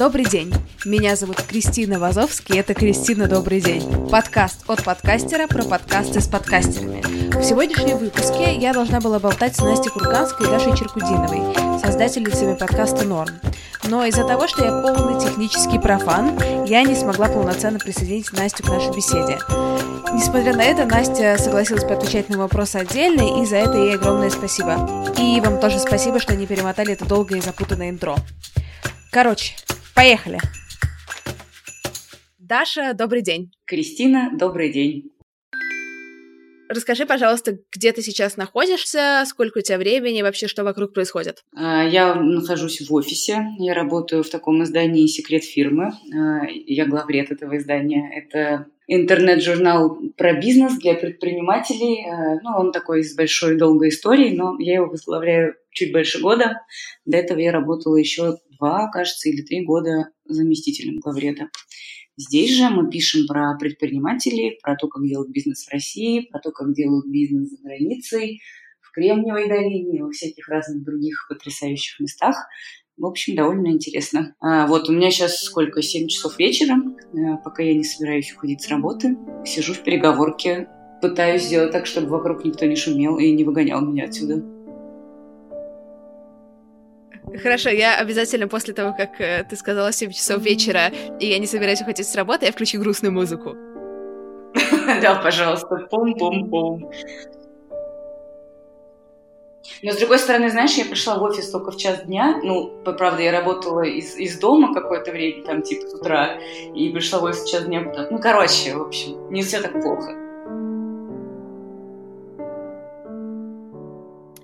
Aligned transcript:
Добрый 0.00 0.24
день. 0.24 0.50
Меня 0.86 1.14
зовут 1.14 1.42
Кристина 1.42 1.98
Вазовский, 1.98 2.58
это 2.58 2.72
Кристина 2.72 3.28
Добрый 3.28 3.60
день. 3.60 4.08
Подкаст 4.08 4.62
от 4.66 4.82
подкастера 4.82 5.46
про 5.46 5.62
подкасты 5.62 6.22
с 6.22 6.26
подкастерами. 6.26 7.02
В 7.38 7.44
сегодняшнем 7.44 7.98
выпуске 7.98 8.56
я 8.56 8.72
должна 8.72 9.02
была 9.02 9.18
болтать 9.18 9.56
с 9.56 9.58
Настей 9.58 9.90
Курганской 9.90 10.46
и 10.46 10.50
Дашей 10.50 10.74
Черкудиновой, 10.74 11.54
создательницами 11.80 12.56
подкаста 12.56 13.04
«Норм». 13.04 13.28
Но 13.84 14.02
из-за 14.06 14.24
того, 14.26 14.48
что 14.48 14.64
я 14.64 14.70
полный 14.70 15.20
технический 15.20 15.78
профан, 15.78 16.64
я 16.64 16.82
не 16.82 16.94
смогла 16.94 17.28
полноценно 17.28 17.78
присоединить 17.78 18.32
Настю 18.32 18.62
к 18.62 18.68
нашей 18.68 18.96
беседе. 18.96 19.38
Несмотря 20.14 20.56
на 20.56 20.62
это, 20.62 20.86
Настя 20.86 21.36
согласилась 21.38 21.84
поотвечать 21.84 22.30
на 22.30 22.38
вопросы 22.38 22.76
отдельно, 22.76 23.42
и 23.42 23.44
за 23.44 23.56
это 23.56 23.76
ей 23.76 23.96
огромное 23.96 24.30
спасибо. 24.30 25.12
И 25.18 25.38
вам 25.42 25.60
тоже 25.60 25.78
спасибо, 25.78 26.20
что 26.20 26.34
не 26.34 26.46
перемотали 26.46 26.94
это 26.94 27.04
долгое 27.04 27.40
и 27.40 27.42
запутанное 27.42 27.90
интро. 27.90 28.16
Короче, 29.10 29.56
поехали. 29.94 30.38
Даша, 32.38 32.94
добрый 32.94 33.22
день. 33.22 33.52
Кристина, 33.64 34.30
добрый 34.36 34.72
день. 34.72 35.10
Расскажи, 36.70 37.04
пожалуйста, 37.04 37.58
где 37.72 37.90
ты 37.90 38.00
сейчас 38.00 38.36
находишься, 38.36 39.24
сколько 39.26 39.58
у 39.58 39.60
тебя 39.60 39.76
времени, 39.76 40.22
вообще 40.22 40.46
что 40.46 40.62
вокруг 40.62 40.92
происходит? 40.92 41.42
А, 41.52 41.84
я 41.84 42.14
нахожусь 42.14 42.80
в 42.80 42.94
офисе, 42.94 43.44
я 43.58 43.74
работаю 43.74 44.22
в 44.22 44.30
таком 44.30 44.62
издании 44.62 45.08
«Секрет 45.08 45.42
фирмы». 45.42 45.90
А, 46.14 46.46
я 46.48 46.86
главред 46.86 47.32
этого 47.32 47.56
издания. 47.56 48.08
Это 48.16 48.66
интернет-журнал 48.86 49.98
про 50.16 50.34
бизнес 50.34 50.78
для 50.78 50.94
предпринимателей. 50.94 52.06
А, 52.08 52.40
ну, 52.40 52.50
он 52.56 52.70
такой 52.70 53.02
с 53.02 53.16
большой 53.16 53.56
долгой 53.56 53.88
историей, 53.88 54.36
но 54.36 54.54
я 54.60 54.74
его 54.74 54.86
возглавляю 54.86 55.56
чуть 55.72 55.92
больше 55.92 56.20
года. 56.20 56.62
До 57.04 57.16
этого 57.16 57.40
я 57.40 57.50
работала 57.50 57.96
еще 57.96 58.36
два, 58.60 58.90
кажется, 58.90 59.28
или 59.28 59.42
три 59.42 59.64
года 59.64 60.10
заместителем 60.26 60.98
главреда. 60.98 61.48
Здесь 62.16 62.54
же 62.54 62.68
мы 62.68 62.90
пишем 62.90 63.26
про 63.26 63.56
предпринимателей, 63.58 64.58
про 64.62 64.76
то, 64.76 64.88
как 64.88 65.02
делать 65.06 65.30
бизнес 65.30 65.64
в 65.64 65.72
России, 65.72 66.28
про 66.30 66.38
то, 66.38 66.50
как 66.50 66.74
делают 66.74 67.06
бизнес 67.06 67.50
за 67.50 67.62
границей, 67.62 68.42
в 68.80 68.92
Кремниевой 68.92 69.48
долине 69.48 70.04
во 70.04 70.10
всяких 70.10 70.48
разных 70.48 70.84
других 70.84 71.26
потрясающих 71.28 71.98
местах. 71.98 72.36
В 72.98 73.06
общем, 73.06 73.36
довольно 73.36 73.68
интересно. 73.68 74.34
А, 74.40 74.66
вот 74.66 74.90
у 74.90 74.92
меня 74.92 75.10
сейчас 75.10 75.40
сколько? 75.40 75.80
7 75.80 76.08
часов 76.08 76.38
вечера, 76.38 76.76
а, 77.14 77.36
пока 77.38 77.62
я 77.62 77.74
не 77.74 77.84
собираюсь 77.84 78.32
уходить 78.32 78.60
с 78.60 78.68
работы. 78.68 79.16
Сижу 79.46 79.72
в 79.72 79.82
переговорке, 79.82 80.68
пытаюсь 81.00 81.44
сделать 81.44 81.72
так, 81.72 81.86
чтобы 81.86 82.08
вокруг 82.08 82.44
никто 82.44 82.66
не 82.66 82.76
шумел 82.76 83.18
и 83.18 83.32
не 83.32 83.44
выгонял 83.44 83.80
меня 83.80 84.04
отсюда. 84.04 84.44
Хорошо, 87.38 87.70
я 87.70 87.96
обязательно 87.96 88.48
после 88.48 88.74
того, 88.74 88.94
как 88.96 89.20
э, 89.20 89.44
ты 89.48 89.56
сказала 89.56 89.92
7 89.92 90.10
часов 90.10 90.42
вечера, 90.42 90.90
и 91.20 91.26
я 91.26 91.38
не 91.38 91.46
собираюсь 91.46 91.80
уходить 91.80 92.06
с 92.06 92.14
работы, 92.16 92.46
я 92.46 92.52
включу 92.52 92.80
грустную 92.80 93.12
музыку. 93.12 93.56
Да, 95.00 95.14
пожалуйста, 95.22 95.86
пум-пум-пум. 95.90 96.90
Но, 99.82 99.92
с 99.92 99.96
другой 99.96 100.18
стороны, 100.18 100.50
знаешь, 100.50 100.74
я 100.74 100.84
пришла 100.84 101.16
в 101.16 101.22
офис 101.22 101.50
только 101.50 101.70
в 101.70 101.76
час 101.76 102.02
дня. 102.02 102.40
Ну, 102.42 102.82
правда, 102.84 103.22
я 103.22 103.32
работала 103.32 103.82
из, 103.82 104.16
из 104.16 104.38
дома 104.38 104.74
какое-то 104.74 105.10
время, 105.10 105.44
там, 105.44 105.62
типа, 105.62 105.86
с 105.86 105.94
утра. 105.94 106.38
И 106.74 106.90
пришла 106.90 107.20
в 107.20 107.24
офис 107.24 107.44
в 107.44 107.50
час 107.50 107.64
дня. 107.64 107.80
Ну, 108.10 108.18
короче, 108.18 108.74
в 108.74 108.82
общем, 108.82 109.30
не 109.30 109.42
все 109.42 109.60
так 109.60 109.80
плохо. 109.80 110.19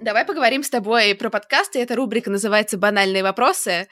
Давай 0.06 0.24
поговорим 0.24 0.62
с 0.62 0.70
тобой 0.70 1.16
про 1.16 1.30
подкасты. 1.30 1.80
Эта 1.80 1.96
рубрика 1.96 2.30
называется 2.30 2.78
«Банальные 2.78 3.24
вопросы». 3.24 3.88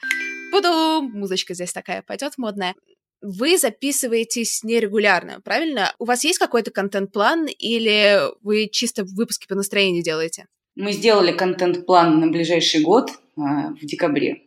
Буду... 0.49 1.01
Музычка 1.01 1.53
здесь 1.53 1.73
такая 1.73 2.03
пойдет 2.03 2.37
модная. 2.37 2.73
Вы 3.21 3.57
записываетесь 3.57 4.63
нерегулярно, 4.63 5.41
правильно? 5.41 5.93
У 5.99 6.05
вас 6.05 6.23
есть 6.23 6.39
какой-то 6.39 6.71
контент-план 6.71 7.47
или 7.59 8.31
вы 8.43 8.69
чисто 8.71 9.03
выпуски 9.03 9.45
по 9.45 9.55
настроению 9.55 10.03
делаете? 10.03 10.45
Мы 10.77 10.93
сделали 10.93 11.33
контент-план 11.33 12.21
на 12.21 12.27
ближайший 12.27 12.81
год 12.81 13.11
а, 13.35 13.73
в 13.73 13.85
декабре. 13.85 14.43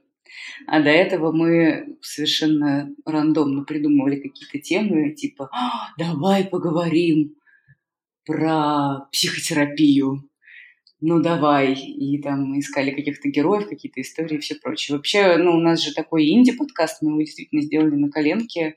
А 0.67 0.81
до 0.81 0.89
этого 0.89 1.33
мы 1.33 1.99
совершенно 2.01 2.89
рандомно 3.05 3.65
придумывали 3.65 4.17
какие-то 4.17 4.59
темы, 4.59 5.11
типа 5.11 5.51
«А, 5.53 5.91
«давай 5.99 6.45
поговорим 6.47 7.35
про 8.25 9.07
психотерапию», 9.13 10.31
ну 11.01 11.21
давай, 11.21 11.75
и 11.75 12.21
там 12.21 12.59
искали 12.59 12.91
каких-то 12.91 13.29
героев, 13.29 13.69
какие-то 13.69 14.01
истории 14.01 14.37
и 14.37 14.41
все 14.41 14.57
прочее. 14.57 14.97
Вообще, 14.97 15.37
ну 15.37 15.53
у 15.53 15.61
нас 15.61 15.81
же 15.81 15.95
такой 15.95 16.29
инди-подкаст, 16.29 17.03
мы 17.03 17.11
его 17.11 17.21
действительно 17.21 17.63
сделали 17.63 17.95
на 17.95 18.11
коленке, 18.11 18.75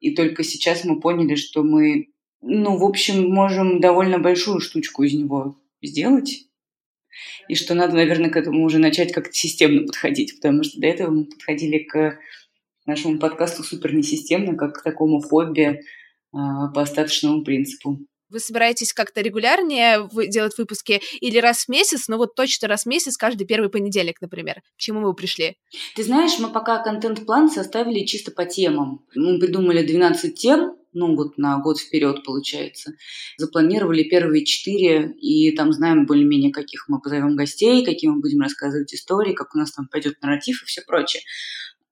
и 0.00 0.14
только 0.14 0.42
сейчас 0.42 0.84
мы 0.84 1.00
поняли, 1.00 1.36
что 1.36 1.62
мы, 1.62 2.08
ну, 2.42 2.76
в 2.76 2.84
общем, 2.84 3.30
можем 3.30 3.80
довольно 3.80 4.18
большую 4.18 4.60
штучку 4.60 5.02
из 5.02 5.14
него 5.14 5.56
сделать, 5.82 6.46
и 7.48 7.54
что 7.54 7.74
надо, 7.74 7.94
наверное, 7.94 8.30
к 8.30 8.36
этому 8.36 8.64
уже 8.64 8.78
начать 8.78 9.12
как-то 9.12 9.32
системно 9.32 9.86
подходить, 9.86 10.36
потому 10.36 10.64
что 10.64 10.80
до 10.80 10.86
этого 10.86 11.10
мы 11.10 11.24
подходили 11.24 11.78
к 11.78 12.18
нашему 12.86 13.18
подкасту 13.18 13.62
супер 13.62 13.94
несистемно, 13.94 14.56
как 14.56 14.80
к 14.80 14.82
такому 14.82 15.20
хобби 15.20 15.80
а, 16.32 16.68
по 16.68 16.82
остаточному 16.82 17.42
принципу. 17.42 18.00
Вы 18.34 18.40
собираетесь 18.40 18.92
как-то 18.92 19.20
регулярнее 19.20 20.08
делать 20.28 20.58
выпуски 20.58 21.00
или 21.20 21.38
раз 21.38 21.66
в 21.66 21.68
месяц, 21.68 22.08
ну 22.08 22.16
вот 22.16 22.34
точно 22.34 22.66
раз 22.66 22.82
в 22.82 22.86
месяц, 22.86 23.16
каждый 23.16 23.46
первый 23.46 23.70
понедельник, 23.70 24.20
например? 24.20 24.56
К 24.56 24.78
чему 24.78 25.02
вы 25.02 25.14
пришли? 25.14 25.56
Ты 25.94 26.02
знаешь, 26.02 26.36
мы 26.40 26.50
пока 26.50 26.82
контент-план 26.82 27.48
составили 27.48 28.04
чисто 28.04 28.32
по 28.32 28.44
темам. 28.44 29.06
Мы 29.14 29.38
придумали 29.38 29.86
12 29.86 30.34
тем, 30.34 30.74
ну 30.92 31.14
вот 31.14 31.38
на 31.38 31.58
год 31.58 31.78
вперед 31.78 32.24
получается. 32.24 32.94
Запланировали 33.36 34.02
первые 34.02 34.44
четыре, 34.44 35.12
и 35.20 35.52
там 35.52 35.72
знаем 35.72 36.04
более-менее, 36.04 36.52
каких 36.52 36.88
мы 36.88 37.00
позовем 37.00 37.36
гостей, 37.36 37.84
какие 37.84 38.10
мы 38.10 38.20
будем 38.20 38.40
рассказывать 38.40 38.92
истории, 38.92 39.32
как 39.32 39.54
у 39.54 39.58
нас 39.58 39.70
там 39.70 39.86
пойдет 39.86 40.20
нарратив 40.22 40.60
и 40.60 40.66
все 40.66 40.82
прочее. 40.82 41.22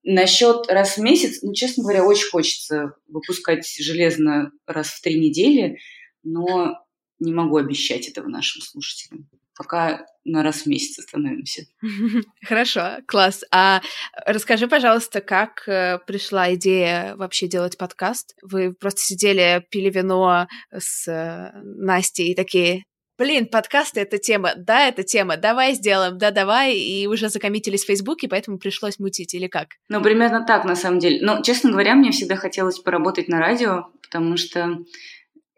Насчет 0.04 0.66
раз 0.68 0.96
в 0.96 1.00
месяц, 1.00 1.40
ну, 1.42 1.54
честно 1.54 1.84
говоря, 1.84 2.04
очень 2.04 2.28
хочется 2.28 2.96
выпускать 3.06 3.64
железно 3.78 4.50
раз 4.66 4.88
в 4.88 5.00
три 5.00 5.20
недели, 5.20 5.78
но 6.22 6.78
не 7.18 7.32
могу 7.32 7.56
обещать 7.56 8.08
этого 8.08 8.28
нашим 8.28 8.62
слушателям. 8.62 9.28
Пока 9.56 10.06
на 10.24 10.42
раз 10.42 10.62
в 10.62 10.66
месяц 10.66 10.98
остановимся. 10.98 11.64
Хорошо, 12.44 12.98
класс. 13.06 13.44
А 13.50 13.82
расскажи, 14.26 14.66
пожалуйста, 14.66 15.20
как 15.20 15.68
э, 15.68 15.98
пришла 16.06 16.54
идея 16.54 17.16
вообще 17.16 17.48
делать 17.48 17.76
подкаст? 17.76 18.34
Вы 18.42 18.72
просто 18.72 19.02
сидели, 19.02 19.64
пили 19.70 19.90
вино 19.90 20.48
с 20.72 21.06
э, 21.06 21.52
Настей 21.62 22.32
и 22.32 22.34
такие, 22.34 22.84
блин, 23.18 23.46
подкасты— 23.46 24.00
это 24.02 24.18
тема, 24.18 24.52
да, 24.56 24.88
это 24.88 25.04
тема, 25.04 25.36
давай 25.36 25.74
сделаем, 25.74 26.18
да, 26.18 26.30
давай, 26.30 26.74
и 26.76 27.06
уже 27.06 27.28
закоммитились 27.28 27.84
в 27.84 27.86
Фейсбуке, 27.86 28.28
поэтому 28.28 28.58
пришлось 28.58 28.98
мутить, 28.98 29.34
или 29.34 29.46
как? 29.46 29.68
Ну, 29.88 30.02
примерно 30.02 30.44
так, 30.44 30.64
на 30.64 30.74
самом 30.74 30.98
деле. 30.98 31.24
Но, 31.24 31.42
честно 31.42 31.70
говоря, 31.70 31.94
мне 31.94 32.10
всегда 32.10 32.36
хотелось 32.36 32.78
поработать 32.78 33.28
на 33.28 33.38
радио, 33.38 33.88
потому 34.02 34.36
что 34.36 34.78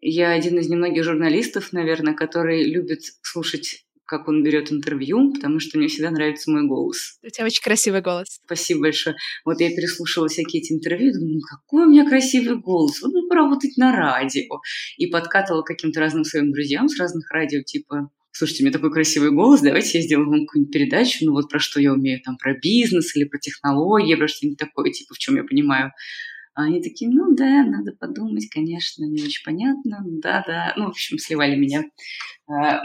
я 0.06 0.32
один 0.32 0.58
из 0.58 0.68
немногих 0.68 1.02
журналистов, 1.02 1.72
наверное, 1.72 2.14
который 2.14 2.64
любит 2.64 3.00
слушать 3.22 3.80
как 4.06 4.28
он 4.28 4.42
берет 4.42 4.70
интервью, 4.70 5.32
потому 5.32 5.60
что 5.60 5.78
мне 5.78 5.88
всегда 5.88 6.10
нравится 6.10 6.50
мой 6.50 6.66
голос. 6.66 7.18
У 7.22 7.28
тебя 7.30 7.46
очень 7.46 7.62
красивый 7.62 8.02
голос. 8.02 8.38
Спасибо 8.44 8.82
большое. 8.82 9.16
Вот 9.46 9.60
я 9.60 9.70
переслушала 9.70 10.28
всякие 10.28 10.60
эти 10.60 10.74
интервью, 10.74 11.14
думаю, 11.14 11.36
ну 11.36 11.40
какой 11.40 11.86
у 11.86 11.90
меня 11.90 12.06
красивый 12.06 12.58
голос, 12.58 13.00
вот 13.00 13.12
бы 13.12 13.26
поработать 13.28 13.78
на 13.78 13.96
радио. 13.96 14.60
И 14.98 15.06
подкатывала 15.06 15.62
каким-то 15.62 16.00
разным 16.00 16.24
своим 16.24 16.52
друзьям 16.52 16.90
с 16.90 16.98
разных 17.00 17.30
радио, 17.30 17.62
типа, 17.62 18.10
слушайте, 18.30 18.62
у 18.62 18.66
меня 18.66 18.74
такой 18.74 18.92
красивый 18.92 19.30
голос, 19.30 19.62
давайте 19.62 19.98
я 19.98 20.04
сделаю 20.04 20.28
вам 20.28 20.44
какую-нибудь 20.44 20.72
передачу, 20.74 21.24
ну 21.24 21.32
вот 21.32 21.48
про 21.48 21.58
что 21.58 21.80
я 21.80 21.94
умею, 21.94 22.20
там, 22.22 22.36
про 22.36 22.52
бизнес 22.52 23.16
или 23.16 23.24
про 23.24 23.38
технологии, 23.38 24.14
про 24.16 24.28
что-нибудь 24.28 24.58
такое, 24.58 24.90
типа, 24.92 25.14
в 25.14 25.18
чем 25.18 25.36
я 25.36 25.44
понимаю 25.44 25.92
они 26.54 26.82
такие, 26.82 27.10
ну 27.10 27.34
да, 27.34 27.64
надо 27.64 27.92
подумать, 27.92 28.48
конечно, 28.48 29.04
не 29.04 29.22
очень 29.22 29.44
понятно, 29.44 30.02
ну 30.04 30.20
да, 30.20 30.44
да. 30.46 30.72
Ну, 30.76 30.86
в 30.86 30.88
общем, 30.90 31.18
сливали 31.18 31.56
меня. 31.56 31.84
А, 32.48 32.80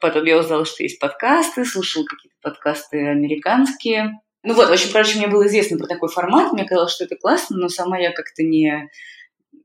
потом 0.00 0.24
я 0.24 0.38
узнала, 0.38 0.64
что 0.64 0.82
есть 0.82 0.98
подкасты, 0.98 1.64
слушала 1.64 2.04
какие-то 2.04 2.36
подкасты 2.42 3.06
американские. 3.06 4.20
Ну 4.42 4.54
вот, 4.54 4.68
в 4.68 4.72
общем, 4.72 4.90
короче, 4.92 5.18
мне 5.18 5.28
было 5.28 5.46
известно 5.46 5.78
про 5.78 5.86
такой 5.86 6.08
формат, 6.08 6.52
мне 6.52 6.64
казалось, 6.64 6.92
что 6.92 7.04
это 7.04 7.16
классно, 7.16 7.56
но 7.56 7.68
сама 7.68 7.98
я 7.98 8.12
как-то 8.12 8.42
не 8.42 8.88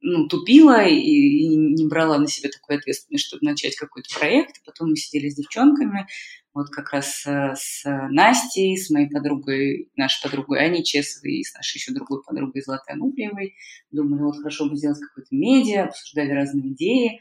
ну, 0.01 0.27
тупила 0.27 0.85
и, 0.85 0.97
и 0.97 1.55
не 1.55 1.87
брала 1.87 2.17
на 2.17 2.27
себя 2.27 2.49
такой 2.49 2.77
ответственность, 2.77 3.25
чтобы 3.25 3.45
начать 3.45 3.75
какой-то 3.75 4.13
проект. 4.17 4.63
Потом 4.65 4.89
мы 4.89 4.97
сидели 4.97 5.29
с 5.29 5.35
девчонками, 5.35 6.07
вот 6.53 6.69
как 6.69 6.91
раз 6.91 7.25
э, 7.25 7.53
с 7.55 7.83
Настей, 8.11 8.77
с 8.77 8.89
моей 8.89 9.09
подругой, 9.09 9.89
нашей 9.95 10.21
подругой 10.21 10.63
Аней 10.63 10.83
Чесовой 10.83 11.37
и 11.37 11.43
с 11.43 11.53
нашей 11.55 11.77
еще 11.77 11.93
другой 11.93 12.21
подругой 12.23 12.61
Златой 12.61 12.95
Ануфриевой. 12.95 13.55
Думали, 13.91 14.21
вот 14.21 14.37
хорошо 14.37 14.69
бы 14.69 14.75
сделать 14.75 14.99
какое-то 14.99 15.33
медиа, 15.35 15.85
обсуждали 15.85 16.31
разные 16.31 16.73
идеи. 16.73 17.19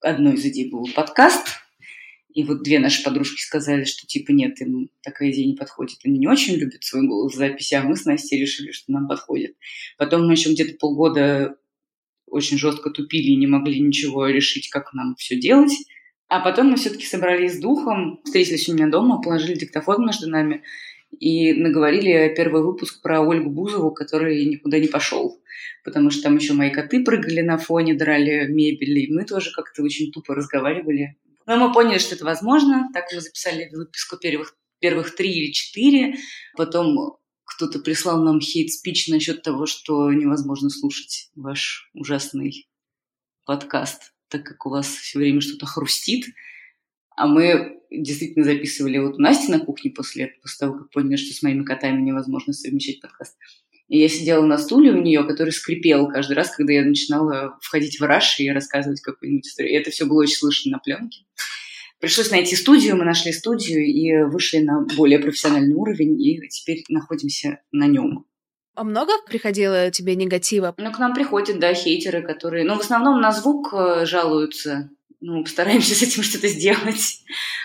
Одной 0.00 0.34
из 0.34 0.44
идей 0.44 0.70
был 0.70 0.86
подкаст, 0.94 1.46
И 2.28 2.44
вот 2.44 2.62
две 2.62 2.78
наши 2.78 3.02
подружки 3.02 3.40
сказали, 3.40 3.84
что 3.84 4.06
типа 4.06 4.32
нет, 4.32 4.60
им 4.60 4.90
такая 5.00 5.30
идея 5.30 5.46
не 5.46 5.54
подходит. 5.56 6.00
Они 6.04 6.18
не 6.18 6.28
очень 6.28 6.56
любят 6.56 6.84
свой 6.84 7.06
голос 7.06 7.32
в 7.32 7.36
записи, 7.36 7.74
а 7.74 7.82
мы 7.82 7.96
с 7.96 8.04
Настей 8.04 8.38
решили, 8.38 8.72
что 8.72 8.92
нам 8.92 9.08
подходит. 9.08 9.56
Потом 9.96 10.26
мы 10.26 10.32
еще 10.32 10.52
где-то 10.52 10.76
полгода 10.76 11.56
очень 12.26 12.58
жестко 12.58 12.90
тупили 12.90 13.30
и 13.30 13.36
не 13.36 13.46
могли 13.46 13.80
ничего 13.80 14.26
решить, 14.26 14.68
как 14.68 14.92
нам 14.92 15.14
все 15.16 15.38
делать. 15.38 15.72
А 16.28 16.40
потом 16.40 16.68
мы 16.68 16.76
все-таки 16.76 17.06
собрались 17.06 17.54
с 17.54 17.60
духом, 17.60 18.20
встретились 18.24 18.68
у 18.68 18.74
меня 18.74 18.88
дома, 18.88 19.20
положили 19.20 19.54
диктофон 19.54 20.04
между 20.04 20.28
нами 20.28 20.62
и 21.18 21.52
наговорили 21.52 22.34
первый 22.36 22.62
выпуск 22.62 23.00
про 23.00 23.20
Ольгу 23.20 23.50
Бузову, 23.50 23.92
который 23.92 24.44
никуда 24.44 24.78
не 24.78 24.88
пошел. 24.88 25.40
Потому 25.84 26.10
что 26.10 26.24
там 26.24 26.36
еще 26.36 26.52
мои 26.52 26.70
коты 26.70 27.04
прыгали 27.04 27.42
на 27.42 27.58
фоне, 27.58 27.94
драли 27.94 28.46
мебель, 28.48 28.98
и 28.98 29.12
мы 29.12 29.24
тоже 29.24 29.52
как-то 29.52 29.82
очень 29.82 30.10
тупо 30.10 30.34
разговаривали. 30.34 31.16
Но 31.46 31.56
мы 31.56 31.72
поняли, 31.72 31.98
что 31.98 32.16
это 32.16 32.24
возможно. 32.24 32.88
Так 32.92 33.04
мы 33.14 33.20
записали 33.20 33.70
выписку 33.72 34.16
первых, 34.16 34.56
первых 34.80 35.14
три 35.14 35.30
или 35.30 35.52
четыре. 35.52 36.16
Потом 36.56 37.18
кто-то 37.56 37.78
прислал 37.78 38.22
нам 38.22 38.38
хейт-спич 38.38 39.08
насчет 39.08 39.42
того, 39.42 39.64
что 39.64 40.12
невозможно 40.12 40.68
слушать 40.68 41.30
ваш 41.34 41.90
ужасный 41.94 42.68
подкаст, 43.46 44.12
так 44.28 44.44
как 44.44 44.66
у 44.66 44.70
вас 44.70 44.86
все 44.86 45.18
время 45.18 45.40
что-то 45.40 45.64
хрустит. 45.64 46.26
А 47.16 47.26
мы 47.26 47.80
действительно 47.90 48.44
записывали 48.44 48.98
вот 48.98 49.14
у 49.14 49.22
Насти 49.22 49.50
на 49.50 49.58
кухне 49.58 49.90
после, 49.90 50.34
после 50.42 50.66
того, 50.66 50.78
как 50.78 50.90
поняли, 50.90 51.16
что 51.16 51.32
с 51.32 51.42
моими 51.42 51.64
котами 51.64 52.02
невозможно 52.02 52.52
совмещать 52.52 53.00
подкаст. 53.00 53.38
И 53.88 53.98
я 53.98 54.08
сидела 54.08 54.44
на 54.44 54.58
стуле 54.58 54.90
у 54.90 55.00
нее, 55.00 55.24
который 55.24 55.50
скрипел 55.50 56.08
каждый 56.08 56.32
раз, 56.32 56.54
когда 56.54 56.74
я 56.74 56.84
начинала 56.84 57.56
входить 57.62 57.98
в 57.98 58.02
раш 58.02 58.38
и 58.38 58.50
рассказывать 58.50 59.00
какую-нибудь 59.00 59.46
историю. 59.46 59.72
И 59.72 59.76
это 59.76 59.90
все 59.90 60.04
было 60.04 60.22
очень 60.22 60.36
слышно 60.36 60.72
на 60.72 60.78
пленке. 60.78 61.24
Пришлось 62.00 62.30
найти 62.30 62.56
студию, 62.56 62.96
мы 62.96 63.04
нашли 63.04 63.32
студию 63.32 63.84
и 63.84 64.24
вышли 64.30 64.58
на 64.58 64.82
более 64.96 65.18
профессиональный 65.18 65.74
уровень, 65.74 66.20
и 66.20 66.48
теперь 66.48 66.84
находимся 66.88 67.60
на 67.72 67.86
нем. 67.86 68.26
А 68.74 68.84
много 68.84 69.12
приходило 69.26 69.90
тебе 69.90 70.14
негатива? 70.16 70.74
Ну, 70.76 70.92
к 70.92 70.98
нам 70.98 71.14
приходят, 71.14 71.58
да, 71.58 71.72
хейтеры, 71.72 72.22
которые... 72.22 72.64
Ну, 72.64 72.76
в 72.76 72.80
основном 72.80 73.22
на 73.22 73.32
звук 73.32 73.72
э, 73.72 74.04
жалуются. 74.04 74.90
Ну, 75.22 75.42
постараемся 75.42 75.94
с 75.94 76.02
этим 76.02 76.22
что-то 76.24 76.48
сделать. 76.48 77.22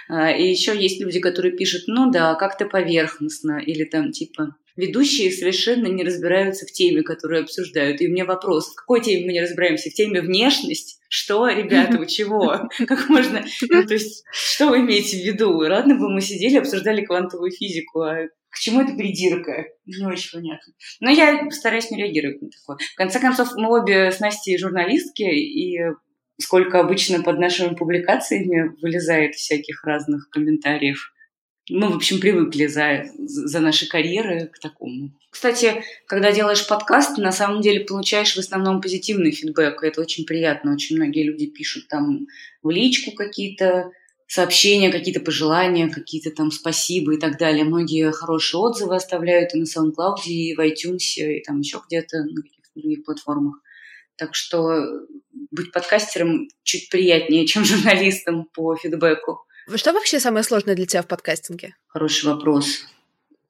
А, 0.07 0.31
и 0.31 0.49
еще 0.49 0.79
есть 0.81 1.01
люди, 1.01 1.19
которые 1.19 1.55
пишут, 1.55 1.83
ну 1.87 2.09
да, 2.09 2.35
как-то 2.35 2.65
поверхностно, 2.65 3.59
или 3.59 3.83
там 3.83 4.11
типа 4.11 4.55
ведущие 4.81 5.31
совершенно 5.31 5.87
не 5.87 6.03
разбираются 6.03 6.65
в 6.65 6.71
теме, 6.71 7.03
которую 7.03 7.43
обсуждают. 7.43 8.01
И 8.01 8.07
у 8.07 8.11
меня 8.11 8.25
вопрос, 8.25 8.71
в 8.71 8.75
какой 8.75 9.01
теме 9.01 9.27
мы 9.27 9.33
не 9.33 9.41
разбираемся? 9.41 9.89
В 9.89 9.93
теме 9.93 10.21
внешность? 10.21 10.99
Что, 11.07 11.47
ребята, 11.47 11.97
вы 11.97 12.07
чего? 12.07 12.67
Как 12.87 13.07
можно... 13.09 13.45
Ну, 13.69 13.85
то 13.85 13.93
есть, 13.93 14.23
что 14.31 14.69
вы 14.69 14.79
имеете 14.79 15.17
в 15.17 15.25
виду? 15.25 15.55
Ладно 15.55 15.95
бы 15.95 16.09
мы 16.09 16.21
сидели, 16.21 16.57
обсуждали 16.57 17.05
квантовую 17.05 17.51
физику, 17.51 18.01
а 18.01 18.27
к 18.49 18.59
чему 18.59 18.81
это 18.81 18.93
придирка? 18.93 19.65
Не 19.85 20.05
очень 20.05 20.31
понятно. 20.31 20.73
Но 20.99 21.11
я 21.11 21.49
стараюсь 21.51 21.91
не 21.91 22.01
реагировать 22.01 22.41
на 22.41 22.49
такое. 22.49 22.77
В 22.77 22.95
конце 22.95 23.19
концов, 23.19 23.49
мы 23.55 23.69
обе 23.69 24.11
с 24.11 24.19
Настей 24.19 24.57
журналистки, 24.57 25.23
и 25.23 25.79
сколько 26.39 26.79
обычно 26.79 27.21
под 27.21 27.37
нашими 27.37 27.75
публикациями 27.75 28.75
вылезает 28.81 29.35
всяких 29.35 29.83
разных 29.85 30.29
комментариев 30.31 31.13
мы, 31.71 31.89
в 31.89 31.95
общем, 31.95 32.19
привыкли 32.19 32.68
за, 32.68 33.06
за 33.18 33.59
наши 33.59 33.88
карьеры 33.88 34.47
к 34.47 34.59
такому. 34.59 35.12
Кстати, 35.29 35.83
когда 36.06 36.31
делаешь 36.31 36.68
подкаст, 36.68 37.18
на 37.18 37.31
самом 37.31 37.62
деле 37.62 37.85
получаешь 37.85 38.35
в 38.35 38.39
основном 38.39 38.81
позитивный 38.81 39.31
фидбэк, 39.31 39.81
и 39.81 39.88
это 39.88 40.01
очень 40.01 40.25
приятно. 40.25 40.73
Очень 40.73 40.97
многие 40.97 41.23
люди 41.23 41.45
пишут 41.47 41.88
там 41.88 42.27
в 42.62 42.69
личку 42.69 43.12
какие-то 43.12 43.91
сообщения, 44.27 44.91
какие-то 44.91 45.21
пожелания, 45.21 45.89
какие-то 45.89 46.31
там 46.31 46.51
спасибо 46.51 47.13
и 47.13 47.18
так 47.18 47.38
далее. 47.38 47.63
Многие 47.63 48.12
хорошие 48.12 48.59
отзывы 48.59 48.95
оставляют 48.95 49.53
и 49.53 49.57
на 49.57 49.63
SoundCloud, 49.63 50.25
и 50.25 50.56
в 50.56 50.59
iTunes, 50.59 51.15
и 51.17 51.41
там 51.41 51.59
еще 51.59 51.81
где-то 51.88 52.24
на 52.24 52.41
каких-то 52.41 52.69
других 52.75 53.06
платформах. 53.06 53.62
Так 54.17 54.35
что 54.35 54.85
быть 55.51 55.71
подкастером 55.71 56.50
чуть 56.63 56.89
приятнее, 56.89 57.47
чем 57.47 57.63
журналистом 57.63 58.45
по 58.53 58.75
фидбэку. 58.75 59.45
Что 59.75 59.94
вообще 59.94 60.19
самое 60.19 60.44
сложное 60.44 60.75
для 60.75 60.85
тебя 60.85 61.01
в 61.01 61.07
подкастинге? 61.07 61.75
Хороший 61.88 62.25
вопрос. 62.25 62.85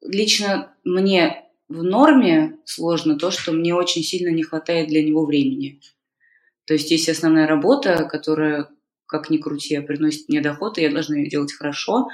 Лично 0.00 0.74
мне 0.84 1.44
в 1.68 1.82
норме 1.82 2.58
сложно 2.64 3.18
то, 3.18 3.30
что 3.30 3.52
мне 3.52 3.74
очень 3.74 4.02
сильно 4.02 4.28
не 4.28 4.42
хватает 4.42 4.88
для 4.88 5.02
него 5.02 5.24
времени. 5.24 5.80
То 6.66 6.74
есть 6.74 6.90
есть 6.90 7.08
основная 7.08 7.46
работа, 7.46 8.08
которая, 8.10 8.68
как 9.06 9.30
ни 9.30 9.38
крути, 9.38 9.78
приносит 9.80 10.28
мне 10.28 10.40
доход, 10.40 10.78
и 10.78 10.82
я 10.82 10.90
должна 10.90 11.16
ее 11.16 11.28
делать 11.28 11.52
хорошо, 11.52 12.08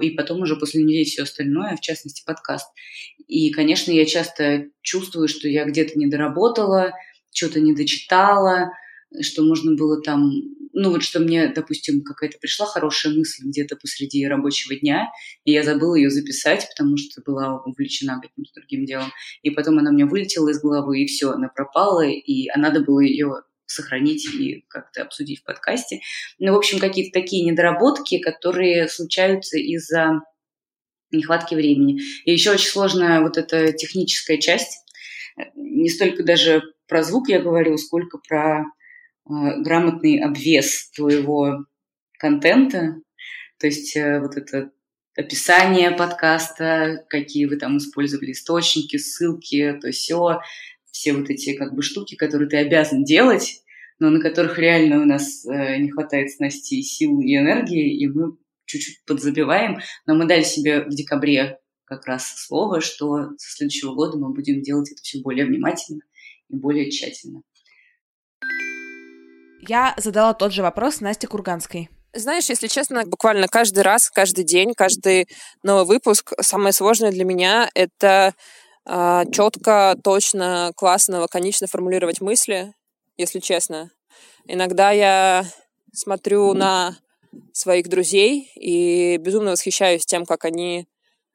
и 0.00 0.10
потом 0.10 0.42
уже 0.42 0.56
после 0.56 0.82
нее 0.82 1.04
все 1.04 1.22
остальное, 1.22 1.76
в 1.76 1.80
частности 1.80 2.24
подкаст. 2.26 2.66
И, 3.28 3.50
конечно, 3.50 3.92
я 3.92 4.04
часто 4.04 4.66
чувствую, 4.82 5.28
что 5.28 5.48
я 5.48 5.64
где-то 5.64 5.98
не 5.98 6.06
доработала, 6.06 6.92
что-то 7.32 7.60
не 7.60 7.74
дочитала, 7.74 8.72
что 9.20 9.42
можно 9.42 9.74
было 9.74 10.02
там 10.02 10.30
ну 10.74 10.90
вот 10.90 11.02
что 11.02 11.20
мне, 11.20 11.48
допустим, 11.48 12.02
какая-то 12.02 12.38
пришла 12.38 12.66
хорошая 12.66 13.14
мысль 13.14 13.44
где-то 13.46 13.76
посреди 13.76 14.26
рабочего 14.26 14.74
дня, 14.74 15.08
и 15.44 15.52
я 15.52 15.62
забыла 15.62 15.94
ее 15.94 16.10
записать, 16.10 16.68
потому 16.68 16.96
что 16.96 17.22
была 17.24 17.62
увлечена 17.62 18.20
каким-то 18.20 18.50
другим 18.54 18.84
делом. 18.84 19.12
И 19.42 19.50
потом 19.50 19.78
она 19.78 19.90
у 19.90 19.94
меня 19.94 20.06
вылетела 20.06 20.48
из 20.48 20.60
головы, 20.60 21.02
и 21.02 21.06
все, 21.06 21.30
она 21.30 21.48
пропала, 21.48 22.04
и 22.06 22.48
а 22.48 22.58
надо 22.58 22.80
было 22.80 23.00
ее 23.00 23.42
сохранить 23.66 24.26
и 24.34 24.64
как-то 24.68 25.02
обсудить 25.02 25.40
в 25.40 25.44
подкасте. 25.44 26.00
Ну, 26.38 26.52
в 26.52 26.56
общем, 26.56 26.78
какие-то 26.80 27.18
такие 27.18 27.44
недоработки, 27.44 28.18
которые 28.18 28.88
случаются 28.88 29.56
из-за 29.56 30.20
нехватки 31.12 31.54
времени. 31.54 32.00
И 32.24 32.32
еще 32.32 32.50
очень 32.50 32.68
сложная 32.68 33.20
вот 33.20 33.38
эта 33.38 33.72
техническая 33.72 34.38
часть. 34.38 34.78
Не 35.54 35.88
столько 35.88 36.24
даже 36.24 36.62
про 36.88 37.02
звук 37.02 37.28
я 37.28 37.40
говорю, 37.40 37.76
сколько 37.78 38.18
про 38.18 38.64
грамотный 39.26 40.20
обвес 40.20 40.90
твоего 40.90 41.66
контента, 42.18 43.00
то 43.58 43.66
есть 43.66 43.96
э, 43.96 44.20
вот 44.20 44.36
это 44.36 44.70
описание 45.16 45.90
подкаста, 45.90 47.04
какие 47.08 47.46
вы 47.46 47.56
там 47.56 47.78
использовали 47.78 48.32
источники, 48.32 48.96
ссылки, 48.96 49.78
то 49.80 49.90
все, 49.90 50.40
все 50.90 51.12
вот 51.12 51.30
эти 51.30 51.54
как 51.54 51.74
бы 51.74 51.82
штуки, 51.82 52.16
которые 52.16 52.48
ты 52.48 52.56
обязан 52.58 53.04
делать, 53.04 53.62
но 53.98 54.10
на 54.10 54.20
которых 54.20 54.58
реально 54.58 55.00
у 55.00 55.04
нас 55.04 55.46
э, 55.46 55.78
не 55.78 55.90
хватает 55.90 56.30
с 56.30 56.38
Настей 56.38 56.82
сил 56.82 57.20
и 57.20 57.36
энергии, 57.36 57.96
и 57.96 58.08
мы 58.08 58.36
чуть-чуть 58.66 59.04
подзабиваем, 59.06 59.78
но 60.06 60.14
мы 60.14 60.26
дали 60.26 60.42
себе 60.42 60.82
в 60.82 60.90
декабре 60.90 61.58
как 61.84 62.06
раз 62.06 62.26
слово, 62.36 62.80
что 62.80 63.30
со 63.38 63.56
следующего 63.56 63.94
года 63.94 64.18
мы 64.18 64.32
будем 64.32 64.62
делать 64.62 64.90
это 64.90 65.02
все 65.02 65.20
более 65.20 65.46
внимательно 65.46 66.00
и 66.48 66.56
более 66.56 66.90
тщательно. 66.90 67.42
Я 69.68 69.94
задала 69.96 70.34
тот 70.34 70.52
же 70.52 70.62
вопрос 70.62 71.00
Насте 71.00 71.26
Курганской. 71.26 71.88
Знаешь, 72.12 72.48
если 72.48 72.66
честно, 72.66 73.04
буквально 73.06 73.48
каждый 73.48 73.82
раз, 73.82 74.10
каждый 74.10 74.44
день, 74.44 74.74
каждый 74.74 75.26
новый 75.62 75.86
выпуск, 75.86 76.32
самое 76.40 76.72
сложное 76.72 77.10
для 77.10 77.24
меня— 77.24 77.70
это 77.74 78.34
э, 78.86 79.24
четко, 79.32 79.96
точно, 80.04 80.72
классно, 80.76 81.20
лаконично 81.20 81.66
формулировать 81.66 82.20
мысли, 82.20 82.74
если 83.16 83.40
честно. 83.40 83.90
Иногда 84.46 84.90
я 84.90 85.44
смотрю 85.92 86.52
на 86.52 86.96
своих 87.52 87.88
друзей 87.88 88.52
и 88.54 89.16
безумно 89.16 89.52
восхищаюсь 89.52 90.04
тем, 90.04 90.26
как 90.26 90.44
они 90.44 90.86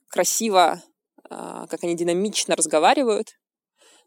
красиво, 0.07 0.81
э, 1.29 1.65
как 1.69 1.83
они 1.83 1.95
динамично 1.95 2.55
разговаривают, 2.55 3.39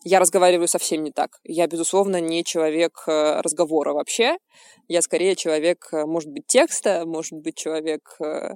я 0.04 0.18
разговариваю 0.18 0.66
совсем 0.66 1.02
не 1.04 1.12
так. 1.12 1.38
Я, 1.44 1.66
безусловно, 1.66 2.21
не 2.21 2.44
человек 2.44 3.04
э, 3.06 3.40
разговора 3.40 3.92
вообще. 3.92 4.37
Я 4.88 5.00
скорее 5.00 5.37
человек, 5.37 5.88
э, 5.92 6.04
может 6.06 6.30
быть, 6.30 6.47
текста, 6.47 7.04
может 7.06 7.35
быть, 7.35 7.56
человек 7.56 8.16
э, 8.21 8.54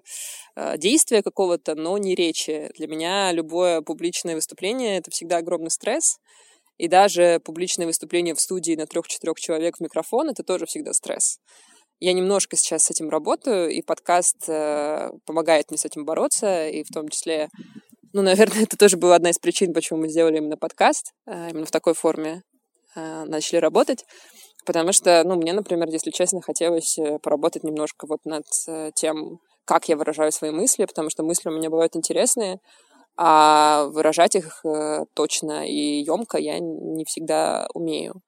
действия 0.76 1.22
какого-то, 1.22 1.76
но 1.76 1.98
не 1.98 2.14
речи. 2.16 2.70
Для 2.76 2.88
меня 2.88 3.30
любое 3.30 3.80
публичное 3.80 4.34
выступление— 4.34 4.96
это 4.98 5.10
всегда 5.10 5.36
огромный 5.36 5.70
стресс. 5.70 6.18
И 6.78 6.88
даже 6.88 7.40
публичное 7.44 7.86
выступление 7.86 8.34
в 8.34 8.40
студии 8.40 8.74
на 8.74 8.86
трех-четырех 8.86 9.38
человек 9.38 9.76
в 9.76 9.80
микрофон— 9.80 10.28
это 10.30 10.42
тоже 10.42 10.66
всегда 10.66 10.92
стресс. 10.92 11.38
Я 12.00 12.12
немножко 12.12 12.56
сейчас 12.56 12.82
с 12.84 12.90
этим 12.90 13.08
работаю, 13.08 13.70
и 13.70 13.80
подкаст 13.80 14.46
помогает 15.24 15.70
мне 15.70 15.78
с 15.78 15.86
этим 15.86 16.04
бороться, 16.04 16.68
и 16.68 16.84
в 16.84 16.88
том 16.88 17.08
числе 17.08 17.48
ну, 18.16 18.22
наверное, 18.22 18.62
это 18.62 18.78
тоже 18.78 18.96
была 18.96 19.16
одна 19.16 19.30
из 19.30 19.38
причин, 19.38 19.74
почему 19.74 20.00
мы 20.00 20.08
сделали 20.08 20.38
именно 20.38 20.56
подкаст, 20.56 21.12
э, 21.26 21.50
именно 21.50 21.66
в 21.66 21.70
такой 21.70 21.92
форме 21.94 22.42
э, 22.94 23.24
начали 23.24 23.58
работать. 23.58 24.04
Потому 24.64 24.92
что, 24.92 25.22
ну, 25.24 25.36
мне, 25.36 25.52
например, 25.52 25.88
если 25.88 26.10
честно, 26.10 26.40
хотелось 26.40 26.98
э, 26.98 27.18
поработать 27.22 27.62
немножко 27.62 28.06
вот 28.06 28.20
над 28.24 28.44
тем, 28.94 29.38
как 29.66 29.88
я 29.88 29.96
выражаю 29.96 30.32
свои 30.32 30.50
мысли, 30.50 30.86
потому 30.86 31.10
что 31.10 31.24
мысли 31.24 31.50
у 31.50 31.52
меня 31.52 31.68
бывают 31.68 31.94
интересные, 31.94 32.58
а 33.18 33.86
выражать 33.86 34.34
их 34.34 34.62
точно 35.14 35.66
и 35.66 36.02
емко 36.02 36.38
я 36.38 36.58
не 36.58 37.04
всегда 37.04 37.66
умею. 37.74 38.22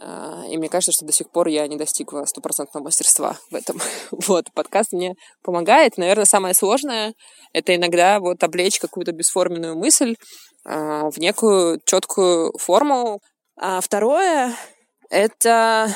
А, 0.00 0.44
и 0.48 0.56
мне 0.56 0.68
кажется, 0.68 0.92
что 0.92 1.04
до 1.04 1.12
сих 1.12 1.30
пор 1.30 1.48
я 1.48 1.66
не 1.66 1.76
достигла 1.76 2.24
стопроцентного 2.24 2.84
мастерства 2.84 3.36
в 3.50 3.54
этом. 3.54 3.80
Вот, 4.10 4.52
подкаст 4.52 4.92
мне 4.92 5.14
помогает. 5.42 5.96
Наверное, 5.96 6.24
самое 6.24 6.54
сложное— 6.54 7.14
это 7.52 7.74
иногда 7.74 8.20
вот 8.20 8.42
облечь 8.42 8.78
какую-то 8.78 9.12
бесформенную 9.12 9.76
мысль 9.76 10.16
а, 10.64 11.10
в 11.10 11.18
некую 11.18 11.80
четкую 11.84 12.52
форму. 12.58 13.20
А 13.56 13.80
второе— 13.80 14.54
это, 15.10 15.88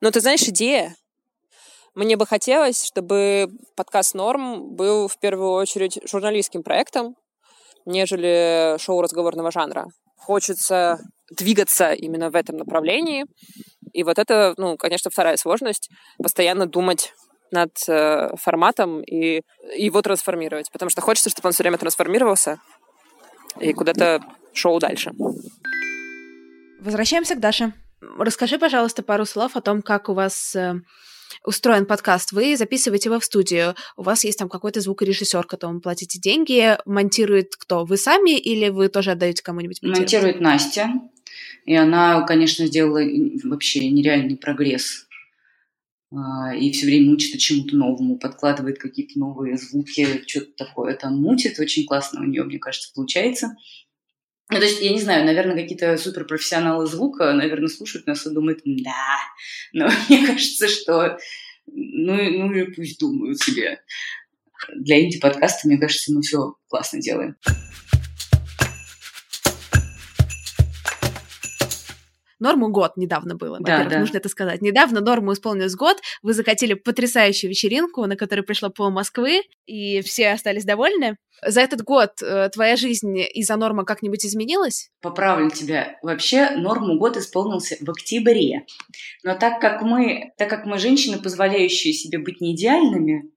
ну, 0.00 0.10
ты 0.10 0.20
знаешь, 0.20 0.42
идея. 0.42 0.94
Мне 1.94 2.16
бы 2.16 2.26
хотелось, 2.26 2.84
чтобы 2.84 3.48
подкаст 3.74 4.14
«Норм» 4.14 4.76
был 4.76 5.08
в 5.08 5.18
первую 5.18 5.50
очередь 5.50 5.98
журналистским 6.04 6.62
проектом, 6.62 7.16
нежели 7.86 8.76
шоу 8.78 9.00
разговорного 9.02 9.50
жанра. 9.50 9.86
Хочется 10.16 11.00
двигаться 11.30 11.92
именно 11.92 12.30
в 12.30 12.36
этом 12.36 12.56
направлении. 12.56 13.24
И 13.92 14.02
вот 14.02 14.18
это, 14.18 14.54
ну, 14.56 14.76
конечно, 14.76 15.10
вторая 15.10 15.36
сложность— 15.36 15.90
постоянно 16.18 16.66
думать 16.66 17.12
над 17.50 17.72
э, 17.88 18.30
форматом 18.36 19.02
и 19.02 19.42
его 19.76 20.02
трансформировать. 20.02 20.70
Потому 20.70 20.90
что 20.90 21.00
хочется, 21.00 21.30
чтобы 21.30 21.48
он 21.48 21.52
все 21.52 21.62
время 21.62 21.78
трансформировался 21.78 22.60
и 23.60 23.72
куда-то 23.72 24.22
шел 24.52 24.78
дальше. 24.78 25.12
Возвращаемся 26.80 27.34
к 27.34 27.40
Даше. 27.40 27.72
Расскажи, 28.00 28.58
пожалуйста, 28.58 29.02
пару 29.02 29.24
слов 29.24 29.56
о 29.56 29.60
том, 29.60 29.82
как 29.82 30.08
у 30.08 30.14
вас 30.14 30.54
э, 30.54 30.74
устроен 31.44 31.86
подкаст. 31.86 32.32
Вы 32.32 32.56
записываете 32.56 33.08
его 33.08 33.18
в 33.18 33.24
студию, 33.24 33.74
у 33.96 34.02
вас 34.02 34.24
есть 34.24 34.38
там 34.38 34.48
какой-то 34.48 34.80
звукорежиссер, 34.80 35.44
которому 35.44 35.80
платите 35.80 36.18
деньги, 36.20 36.78
монтирует 36.84 37.56
кто? 37.56 37.84
Вы 37.84 37.96
сами 37.96 38.38
или 38.38 38.68
вы 38.68 38.88
тоже 38.88 39.12
отдаете 39.12 39.42
кому-нибудь? 39.42 39.82
Монтирует 39.82 40.40
Настя. 40.40 40.90
И 41.64 41.74
она, 41.74 42.22
конечно, 42.22 42.66
сделала 42.66 43.00
вообще 43.44 43.90
нереальный 43.90 44.36
прогресс. 44.36 45.06
А, 46.10 46.54
и 46.54 46.72
все 46.72 46.86
время 46.86 47.12
учит 47.12 47.38
чему-то 47.38 47.76
новому, 47.76 48.18
подкладывает 48.18 48.78
какие-то 48.78 49.18
новые 49.18 49.58
звуки, 49.58 50.22
что-то 50.26 50.52
такое 50.56 50.94
там 50.96 51.20
мутит. 51.20 51.58
Очень 51.58 51.86
классно 51.86 52.22
у 52.22 52.24
нее, 52.24 52.44
мне 52.44 52.58
кажется, 52.58 52.90
получается. 52.94 53.56
Ну, 54.50 54.56
то 54.56 54.64
есть, 54.64 54.80
я 54.80 54.90
не 54.90 55.00
знаю, 55.00 55.26
наверное, 55.26 55.60
какие-то 55.60 55.98
суперпрофессионалы 55.98 56.86
звука, 56.86 57.32
наверное, 57.34 57.68
слушают 57.68 58.06
нас 58.06 58.26
и 58.26 58.30
думают, 58.30 58.60
да. 58.64 59.18
Но 59.74 59.90
мне 60.08 60.26
кажется, 60.26 60.68
что 60.68 61.18
ну, 61.72 62.14
ну 62.14 62.52
и 62.54 62.72
пусть 62.72 62.98
думают 62.98 63.38
себе. 63.40 63.80
Для 64.74 65.04
инди-подкаста, 65.04 65.68
мне 65.68 65.78
кажется, 65.78 66.12
мы 66.12 66.22
все 66.22 66.54
классно 66.68 67.00
делаем. 67.00 67.36
Норму 72.40 72.68
год 72.68 72.96
недавно 72.96 73.34
было, 73.34 73.58
да, 73.60 73.72
во-первых, 73.72 73.92
да. 73.92 73.98
нужно 74.00 74.16
это 74.18 74.28
сказать. 74.28 74.62
Недавно 74.62 75.00
Норму 75.00 75.32
исполнилось 75.32 75.74
год, 75.74 75.98
вы 76.22 76.32
закатили 76.32 76.74
потрясающую 76.74 77.50
вечеринку, 77.50 78.04
на 78.06 78.16
которой 78.16 78.42
пришло 78.42 78.70
пол 78.70 78.90
Москвы, 78.90 79.42
и 79.66 80.00
все 80.02 80.30
остались 80.30 80.64
довольны. 80.64 81.16
За 81.46 81.60
этот 81.60 81.82
год 81.82 82.20
э, 82.22 82.48
твоя 82.50 82.76
жизнь 82.76 83.16
из-за 83.34 83.56
Норма 83.56 83.84
как-нибудь 83.84 84.26
изменилась? 84.26 84.90
Поправлю 85.00 85.50
тебя. 85.50 85.96
Вообще, 86.02 86.50
Норму 86.50 86.98
год 86.98 87.16
исполнился 87.16 87.76
в 87.80 87.88
октябре. 87.90 88.66
Но 89.22 89.34
так 89.36 89.60
как 89.60 89.82
мы, 89.82 90.32
так 90.36 90.50
как 90.50 90.66
мы 90.66 90.78
женщины, 90.78 91.18
позволяющие 91.18 91.92
себе 91.92 92.18
быть 92.18 92.40
не 92.40 92.54
идеальными, 92.54 93.30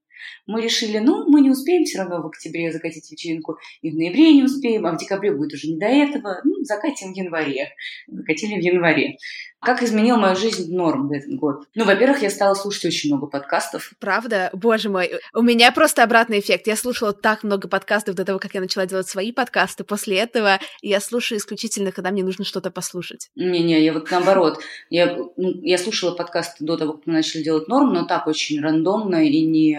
мы 0.46 0.60
решили, 0.62 0.98
ну, 0.98 1.28
мы 1.28 1.40
не 1.40 1.50
успеем 1.50 1.84
все 1.84 1.98
равно 1.98 2.22
в 2.22 2.26
октябре 2.26 2.72
закатить 2.72 3.10
вечеринку, 3.10 3.58
и 3.80 3.90
в 3.90 3.94
ноябре 3.94 4.32
не 4.32 4.42
успеем, 4.42 4.86
а 4.86 4.92
в 4.92 4.98
декабре 4.98 5.32
будет 5.32 5.54
уже 5.54 5.68
не 5.68 5.78
до 5.78 5.86
этого, 5.86 6.40
ну, 6.44 6.62
закатим 6.64 7.12
в 7.12 7.16
январе. 7.16 7.72
Закатили 8.08 8.60
в 8.60 8.64
январе. 8.64 9.16
Как 9.60 9.80
изменил 9.80 10.16
мою 10.16 10.34
жизнь 10.34 10.74
норм 10.74 11.06
в 11.06 11.12
этот 11.12 11.34
год? 11.36 11.68
Ну, 11.76 11.84
во-первых, 11.84 12.22
я 12.22 12.30
стала 12.30 12.54
слушать 12.54 12.86
очень 12.86 13.10
много 13.10 13.28
подкастов. 13.28 13.92
Правда? 14.00 14.50
Боже 14.52 14.88
мой, 14.88 15.12
у 15.32 15.42
меня 15.42 15.70
просто 15.70 16.02
обратный 16.02 16.40
эффект. 16.40 16.66
Я 16.66 16.74
слушала 16.74 17.12
так 17.12 17.44
много 17.44 17.68
подкастов 17.68 18.16
до 18.16 18.24
того, 18.24 18.40
как 18.40 18.54
я 18.54 18.60
начала 18.60 18.86
делать 18.86 19.06
свои 19.06 19.30
подкасты. 19.30 19.84
После 19.84 20.18
этого 20.18 20.58
я 20.80 20.98
слушаю 20.98 21.38
исключительно, 21.38 21.92
когда 21.92 22.10
мне 22.10 22.24
нужно 22.24 22.44
что-то 22.44 22.72
послушать. 22.72 23.30
Не-не, 23.36 23.84
я 23.84 23.92
вот 23.92 24.10
наоборот. 24.10 24.58
Я, 24.90 25.16
ну, 25.36 25.52
я 25.62 25.78
слушала 25.78 26.16
подкасты 26.16 26.64
до 26.64 26.76
того, 26.76 26.94
как 26.94 27.06
мы 27.06 27.12
начали 27.12 27.44
делать 27.44 27.68
норм, 27.68 27.94
но 27.94 28.04
так 28.04 28.26
очень 28.26 28.60
рандомно 28.60 29.24
и 29.24 29.46
не 29.46 29.78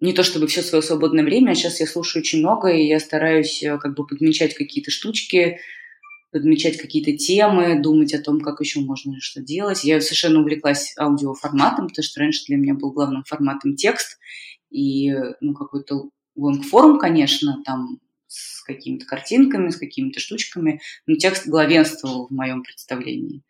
не 0.00 0.12
то 0.12 0.22
чтобы 0.22 0.46
все 0.46 0.62
свое 0.62 0.82
свободное 0.82 1.24
время, 1.24 1.52
а 1.52 1.54
сейчас 1.54 1.80
я 1.80 1.86
слушаю 1.86 2.22
очень 2.22 2.40
много, 2.40 2.68
и 2.68 2.86
я 2.86 3.00
стараюсь 3.00 3.62
э, 3.62 3.78
как 3.78 3.96
бы 3.96 4.06
подмечать 4.06 4.54
какие-то 4.54 4.90
штучки, 4.90 5.58
подмечать 6.32 6.76
какие-то 6.76 7.16
темы, 7.16 7.80
думать 7.80 8.12
о 8.12 8.22
том, 8.22 8.40
как 8.40 8.60
еще 8.60 8.80
можно 8.80 9.14
что 9.20 9.40
делать. 9.40 9.84
Я 9.84 10.00
совершенно 10.00 10.40
увлеклась 10.40 10.94
аудиоформатом, 10.98 11.88
потому 11.88 12.04
что 12.04 12.20
раньше 12.20 12.44
для 12.46 12.56
меня 12.56 12.74
был 12.74 12.92
главным 12.92 13.24
форматом 13.24 13.74
текст 13.74 14.18
и 14.70 15.14
ну, 15.40 15.54
какой-то 15.54 16.10
longform, 16.34 16.98
конечно, 16.98 17.62
там 17.64 17.98
с 18.26 18.62
какими-то 18.62 19.06
картинками, 19.06 19.70
с 19.70 19.76
какими-то 19.76 20.20
штучками, 20.20 20.80
но 21.06 21.16
текст 21.16 21.46
главенствовал 21.46 22.26
в 22.28 22.32
моем 22.32 22.62
представлении. 22.62 23.42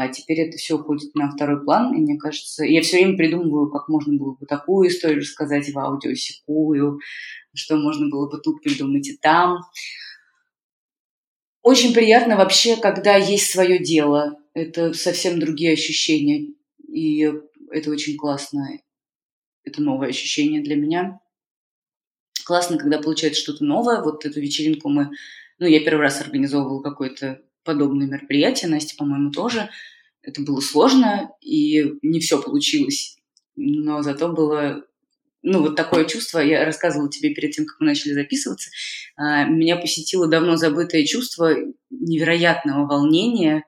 А 0.00 0.06
теперь 0.06 0.42
это 0.42 0.56
все 0.58 0.76
уходит 0.76 1.12
на 1.16 1.28
второй 1.28 1.64
план, 1.64 1.92
и 1.92 1.98
мне 1.98 2.16
кажется, 2.18 2.64
я 2.64 2.82
все 2.82 2.98
время 2.98 3.16
придумываю, 3.16 3.68
как 3.68 3.88
можно 3.88 4.16
было 4.16 4.36
бы 4.36 4.46
такую 4.46 4.88
историю 4.88 5.22
рассказать 5.22 5.68
в 5.70 5.76
аудио, 5.76 6.14
секую, 6.14 7.00
что 7.52 7.76
можно 7.76 8.08
было 8.08 8.30
бы 8.30 8.38
тут 8.38 8.62
придумать 8.62 9.08
и 9.08 9.16
там. 9.16 9.58
Очень 11.62 11.92
приятно 11.92 12.36
вообще, 12.36 12.76
когда 12.76 13.16
есть 13.16 13.50
свое 13.50 13.80
дело. 13.80 14.40
Это 14.54 14.92
совсем 14.92 15.40
другие 15.40 15.72
ощущения. 15.72 16.54
И 16.86 17.32
это 17.72 17.90
очень 17.90 18.16
классно. 18.16 18.68
Это 19.64 19.82
новое 19.82 20.10
ощущение 20.10 20.62
для 20.62 20.76
меня. 20.76 21.18
Классно, 22.44 22.78
когда 22.78 23.00
получается 23.00 23.40
что-то 23.40 23.64
новое. 23.64 24.00
Вот 24.00 24.24
эту 24.24 24.40
вечеринку 24.40 24.90
мы... 24.90 25.10
Ну, 25.58 25.66
я 25.66 25.80
первый 25.80 26.02
раз 26.02 26.20
организовывала 26.20 26.82
какое-то 26.82 27.42
подобное 27.68 28.06
мероприятие. 28.06 28.70
Настя, 28.70 28.96
по-моему, 28.96 29.30
тоже. 29.30 29.68
Это 30.22 30.40
было 30.40 30.60
сложно, 30.60 31.30
и 31.42 31.96
не 32.00 32.18
все 32.18 32.40
получилось. 32.40 33.18
Но 33.56 34.00
зато 34.02 34.32
было 34.32 34.84
ну, 35.42 35.60
вот 35.60 35.76
такое 35.76 36.06
чувство, 36.06 36.38
я 36.38 36.64
рассказывала 36.64 37.10
тебе 37.10 37.34
перед 37.34 37.52
тем, 37.52 37.66
как 37.66 37.76
мы 37.78 37.86
начали 37.86 38.12
записываться, 38.12 38.70
а, 39.16 39.44
меня 39.44 39.76
посетило 39.76 40.26
давно 40.26 40.56
забытое 40.56 41.04
чувство 41.04 41.54
невероятного 41.90 42.86
волнения, 42.86 43.64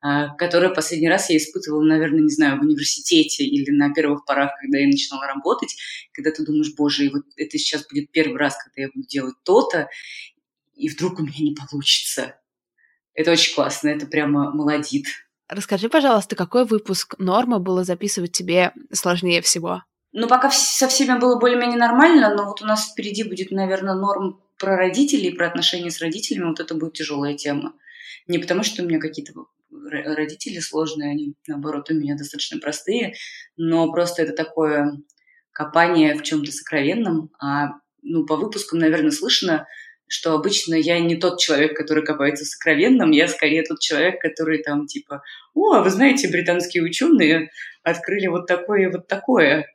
а, 0.00 0.34
которое 0.34 0.74
последний 0.74 1.08
раз 1.08 1.30
я 1.30 1.36
испытывала, 1.36 1.82
наверное, 1.84 2.20
не 2.20 2.30
знаю, 2.30 2.58
в 2.58 2.64
университете 2.64 3.44
или 3.44 3.70
на 3.70 3.94
первых 3.94 4.26
порах, 4.26 4.50
когда 4.60 4.78
я 4.78 4.88
начинала 4.88 5.26
работать, 5.26 5.74
когда 6.12 6.32
ты 6.32 6.44
думаешь, 6.44 6.74
боже, 6.76 7.06
и 7.06 7.08
вот 7.08 7.22
это 7.36 7.58
сейчас 7.58 7.86
будет 7.88 8.10
первый 8.10 8.36
раз, 8.36 8.56
когда 8.62 8.82
я 8.82 8.88
буду 8.92 9.06
делать 9.06 9.36
то-то, 9.44 9.88
и 10.74 10.88
вдруг 10.88 11.18
у 11.18 11.22
меня 11.22 11.38
не 11.40 11.54
получится. 11.54 12.36
Это 13.16 13.32
очень 13.32 13.54
классно, 13.54 13.88
это 13.88 14.06
прямо 14.06 14.52
молодит. 14.52 15.06
Расскажи, 15.48 15.88
пожалуйста, 15.88 16.36
какой 16.36 16.64
выпуск 16.66 17.14
норма 17.18 17.58
было 17.58 17.82
записывать 17.82 18.32
тебе 18.32 18.72
сложнее 18.92 19.40
всего? 19.40 19.82
Ну, 20.12 20.28
пока 20.28 20.50
со 20.50 20.86
всеми 20.88 21.18
было 21.18 21.38
более-менее 21.38 21.78
нормально, 21.78 22.34
но 22.34 22.46
вот 22.46 22.62
у 22.62 22.66
нас 22.66 22.90
впереди 22.90 23.24
будет, 23.24 23.50
наверное, 23.50 23.94
норм 23.94 24.40
про 24.58 24.76
родителей, 24.76 25.32
про 25.32 25.46
отношения 25.46 25.90
с 25.90 26.00
родителями. 26.00 26.48
Вот 26.48 26.60
это 26.60 26.74
будет 26.74 26.94
тяжелая 26.94 27.34
тема. 27.34 27.74
Не 28.26 28.38
потому, 28.38 28.62
что 28.62 28.82
у 28.82 28.86
меня 28.86 28.98
какие-то 28.98 29.32
родители 29.70 30.58
сложные, 30.58 31.10
они, 31.10 31.34
наоборот, 31.46 31.90
у 31.90 31.94
меня 31.94 32.16
достаточно 32.16 32.58
простые, 32.58 33.14
но 33.56 33.90
просто 33.92 34.22
это 34.22 34.32
такое 34.32 35.02
копание 35.52 36.14
в 36.14 36.22
чем-то 36.22 36.50
сокровенном. 36.50 37.30
А 37.40 37.68
ну, 38.02 38.26
по 38.26 38.36
выпускам, 38.36 38.78
наверное, 38.78 39.10
слышно, 39.10 39.66
что 40.08 40.34
обычно 40.34 40.74
я 40.74 41.00
не 41.00 41.16
тот 41.16 41.40
человек, 41.40 41.76
который 41.76 42.04
копается 42.04 42.44
в 42.44 42.48
сокровенном, 42.48 43.10
я 43.10 43.28
скорее 43.28 43.62
тот 43.62 43.80
человек, 43.80 44.20
который 44.20 44.62
там 44.62 44.86
типа, 44.86 45.22
о, 45.54 45.72
а 45.72 45.82
вы 45.82 45.90
знаете, 45.90 46.28
британские 46.28 46.84
ученые 46.84 47.50
открыли 47.82 48.26
вот 48.28 48.46
такое 48.46 48.82
и 48.82 48.92
вот 48.92 49.08
такое. 49.08 49.66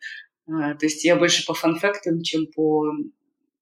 А, 0.47 0.73
то 0.75 0.85
есть 0.85 1.03
я 1.03 1.15
больше 1.15 1.45
по 1.45 1.53
фанфактам, 1.53 2.21
чем 2.21 2.47
по, 2.47 2.91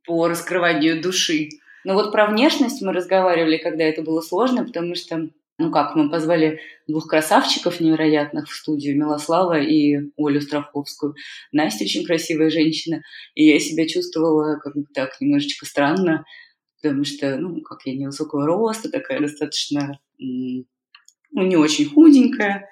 по 0.05 0.27
раскрыванию 0.27 1.01
души. 1.01 1.49
Но 1.83 1.93
вот 1.93 2.11
про 2.11 2.27
внешность 2.27 2.81
мы 2.81 2.93
разговаривали, 2.93 3.57
когда 3.57 3.83
это 3.83 4.01
было 4.01 4.21
сложно, 4.21 4.65
потому 4.65 4.95
что, 4.95 5.29
ну 5.57 5.71
как, 5.71 5.95
мы 5.95 6.09
позвали 6.09 6.59
двух 6.87 7.07
красавчиков 7.07 7.79
невероятных 7.79 8.47
в 8.49 8.53
студию, 8.53 8.97
Милослава 8.97 9.59
и 9.59 9.97
Олю 10.17 10.41
Страховскую. 10.41 11.15
Настя 11.51 11.85
очень 11.85 12.05
красивая 12.05 12.49
женщина, 12.49 13.01
и 13.33 13.45
я 13.45 13.59
себя 13.59 13.87
чувствовала 13.87 14.57
как 14.57 14.75
бы 14.75 14.85
так 14.93 15.19
немножечко 15.21 15.65
странно, 15.65 16.25
потому 16.81 17.03
что, 17.03 17.37
ну, 17.37 17.61
как 17.61 17.85
я 17.85 17.95
невысокого 17.95 18.45
роста, 18.45 18.89
такая 18.89 19.19
достаточно, 19.21 19.99
ну, 20.17 20.65
не 21.33 21.55
очень 21.55 21.85
худенькая. 21.85 22.69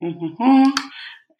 Угу. 0.00 0.64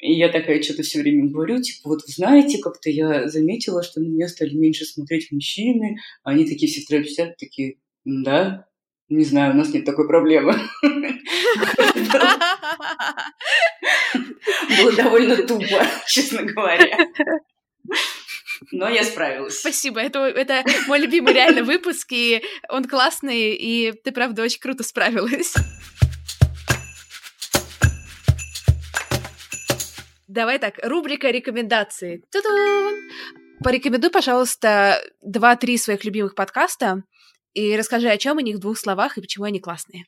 И 0.00 0.12
я 0.12 0.28
такая 0.28 0.62
что-то 0.62 0.82
все 0.82 1.00
время 1.00 1.28
говорю, 1.28 1.60
типа, 1.60 1.88
вот 1.88 2.02
знаете, 2.06 2.58
как-то 2.62 2.88
я 2.88 3.28
заметила, 3.28 3.82
что 3.82 4.00
на 4.00 4.06
меня 4.06 4.28
стали 4.28 4.54
меньше 4.54 4.84
смотреть 4.84 5.32
мужчины, 5.32 5.96
а 6.22 6.30
они 6.30 6.44
такие 6.44 6.70
все 6.70 6.80
сидят, 6.80 7.36
такие, 7.36 7.78
да, 8.04 8.66
Не 9.08 9.24
знаю, 9.24 9.54
у 9.54 9.56
нас 9.56 9.72
нет 9.72 9.84
такой 9.84 10.06
проблемы. 10.06 10.54
Было 14.78 14.92
довольно 14.92 15.36
тупо, 15.36 15.84
честно 16.06 16.42
говоря. 16.42 17.08
Но 18.72 18.88
я 18.88 19.04
справилась. 19.04 19.60
Спасибо. 19.60 20.00
Это, 20.00 20.20
это 20.20 20.64
мой 20.86 20.98
любимый 20.98 21.32
реально 21.32 21.62
выпуск, 21.62 22.08
и 22.12 22.42
он 22.68 22.84
классный, 22.84 23.54
и 23.54 23.92
ты, 23.92 24.12
правда, 24.12 24.42
очень 24.42 24.60
круто 24.60 24.82
справилась. 24.82 25.54
Давай 30.26 30.58
так, 30.58 30.78
рубрика 30.82 31.30
рекомендации. 31.30 32.22
Ту-дун! 32.30 32.94
Порекомендуй, 33.64 34.10
пожалуйста, 34.10 35.02
два-три 35.22 35.78
своих 35.78 36.04
любимых 36.04 36.34
подкаста 36.34 37.02
и 37.54 37.76
расскажи, 37.76 38.08
о 38.08 38.18
чем 38.18 38.36
у 38.36 38.40
них 38.40 38.56
в 38.56 38.60
двух 38.60 38.78
словах 38.78 39.18
и 39.18 39.20
почему 39.20 39.46
они 39.46 39.58
классные. 39.58 40.04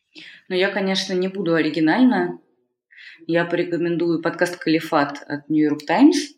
Ну, 0.49 0.55
я, 0.55 0.71
конечно, 0.71 1.15
не 1.15 1.29
буду 1.29 1.55
оригинально. 1.55 2.39
Я 3.27 3.45
порекомендую 3.45 4.23
подкаст 4.23 4.57
«Калифат» 4.57 5.23
от 5.27 5.51
York 5.51 5.85
Times. 5.87 6.35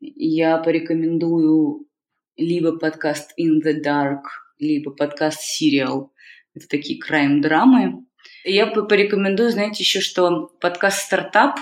Я 0.00 0.58
порекомендую 0.58 1.88
либо 2.36 2.78
подкаст 2.78 3.32
«In 3.38 3.60
the 3.64 3.82
Dark», 3.84 4.22
либо 4.60 4.92
подкаст 4.92 5.40
«Serial». 5.40 6.10
Это 6.54 6.68
такие 6.68 7.00
крайм-драмы. 7.00 8.04
Я 8.44 8.68
порекомендую, 8.68 9.50
знаете, 9.50 9.82
еще 9.82 10.00
что 10.00 10.52
подкаст 10.60 11.02
«Стартап» 11.02 11.56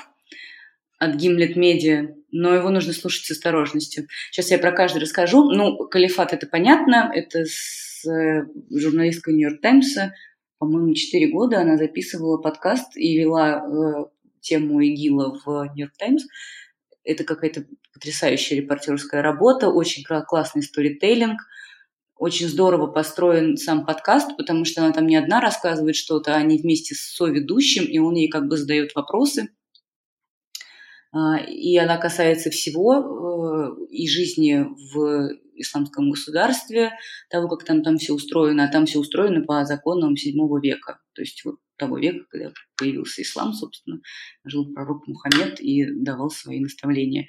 от 0.98 1.16
Gimlet 1.16 1.54
Media, 1.54 2.14
но 2.30 2.54
его 2.54 2.68
нужно 2.68 2.92
слушать 2.92 3.24
с 3.24 3.30
осторожностью. 3.30 4.06
Сейчас 4.30 4.50
я 4.50 4.58
про 4.58 4.72
каждый 4.72 4.98
расскажу. 4.98 5.50
Ну, 5.50 5.88
«Калифат»— 5.88 6.32
это 6.34 6.46
понятно, 6.46 7.10
это 7.14 7.44
с 7.46 8.06
э, 8.06 8.46
журналисткой 8.70 9.32
«Нью-Йорк 9.32 9.62
Таймса». 9.62 10.12
По-моему, 10.58 10.92
четыре 10.92 11.28
года 11.28 11.60
она 11.60 11.78
записывала 11.78 12.36
подкаст 12.36 12.98
и 12.98 13.18
вела 13.18 13.62
э, 13.64 14.04
тему 14.40 14.82
ИГИЛа 14.82 15.40
в 15.42 15.72
«Нью-Йорк 15.74 15.96
Таймс». 15.96 16.24
Это 17.06 17.24
какая-то 17.24 17.64
потрясающая 17.94 18.58
репортерская 18.58 19.22
работа, 19.22 19.68
очень 19.70 20.04
классный 20.04 20.62
сторителлинг, 20.62 21.40
очень 22.16 22.48
здорово 22.48 22.86
построен 22.86 23.56
сам 23.56 23.86
подкаст, 23.86 24.36
потому 24.36 24.64
что 24.64 24.82
она 24.82 24.92
там 24.92 25.06
не 25.06 25.16
одна 25.16 25.40
рассказывает 25.40 25.96
что-то, 25.96 26.34
а 26.34 26.38
они 26.38 26.58
вместе 26.58 26.94
с 26.94 27.14
соведущим, 27.14 27.84
и 27.84 27.98
он 27.98 28.14
ей 28.14 28.28
как 28.28 28.48
бы 28.48 28.56
задает 28.56 28.94
вопросы– 28.94 29.48
и 31.48 31.76
она 31.78 31.96
касается 31.98 32.50
всего 32.50 33.76
э, 33.80 33.86
и 33.90 34.08
жизни 34.08 34.66
в 34.92 35.30
исламском 35.54 36.10
государстве, 36.10 36.92
того, 37.30 37.48
как 37.48 37.64
там, 37.64 37.82
там 37.82 37.96
все 37.96 38.12
устроено, 38.12 38.64
а 38.64 38.72
там 38.72 38.86
все 38.86 38.98
устроено 38.98 39.44
по 39.44 39.64
законам 39.64 40.14
VII 40.14 40.60
века, 40.60 41.00
то 41.14 41.22
есть 41.22 41.44
вот 41.44 41.56
того 41.76 41.98
века, 41.98 42.24
когда 42.30 42.52
появился 42.76 43.22
ислам, 43.22 43.52
собственно, 43.52 44.00
жил 44.44 44.72
пророк 44.72 45.06
Мухаммед 45.06 45.60
и 45.60 45.86
давал 45.90 46.30
свои 46.30 46.60
наставления 46.60 47.26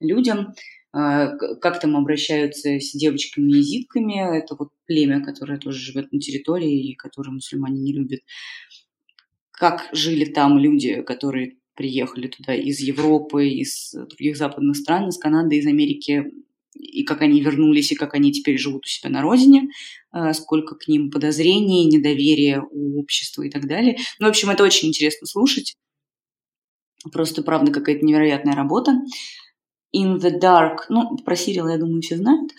людям. 0.00 0.54
А, 0.92 1.36
как 1.36 1.80
там 1.80 1.96
обращаются 1.96 2.80
с 2.80 2.92
девочками-езидками, 2.92 4.38
это 4.38 4.56
вот 4.58 4.70
племя, 4.86 5.24
которое 5.24 5.58
тоже 5.58 5.78
живет 5.78 6.12
на 6.12 6.18
территории 6.18 6.90
и 6.90 6.96
которое 6.96 7.30
мусульмане 7.30 7.80
не 7.80 7.92
любят. 7.92 8.20
Как 9.52 9.88
жили 9.92 10.24
там 10.24 10.58
люди, 10.58 11.02
которые 11.02 11.58
приехали 11.80 12.26
туда 12.26 12.54
из 12.54 12.78
Европы, 12.80 13.48
из 13.48 13.94
других 13.94 14.36
западных 14.36 14.76
стран, 14.76 15.08
из 15.08 15.16
Канады, 15.16 15.56
из 15.56 15.66
Америки, 15.66 16.30
и 16.74 17.04
как 17.04 17.22
они 17.22 17.40
вернулись, 17.40 17.90
и 17.90 17.94
как 17.94 18.12
они 18.12 18.32
теперь 18.32 18.58
живут 18.58 18.84
у 18.84 18.88
себя 18.88 19.08
на 19.08 19.22
родине, 19.22 19.70
а, 20.10 20.34
сколько 20.34 20.74
к 20.74 20.86
ним 20.88 21.10
подозрений, 21.10 21.86
недоверия 21.86 22.60
у 22.70 23.00
общества 23.00 23.44
и 23.44 23.50
так 23.50 23.66
далее. 23.66 23.96
Ну, 24.18 24.26
в 24.26 24.28
общем, 24.28 24.50
это 24.50 24.62
очень 24.62 24.88
интересно 24.88 25.26
слушать. 25.26 25.74
Просто, 27.10 27.42
правда, 27.42 27.72
какая-то 27.72 28.04
невероятная 28.04 28.54
работа. 28.54 28.92
In 29.96 30.18
the 30.18 30.38
Dark, 30.38 30.80
ну, 30.90 31.16
про 31.24 31.34
Сирил, 31.34 31.66
я 31.66 31.78
думаю, 31.78 32.02
все 32.02 32.18
знают. 32.18 32.52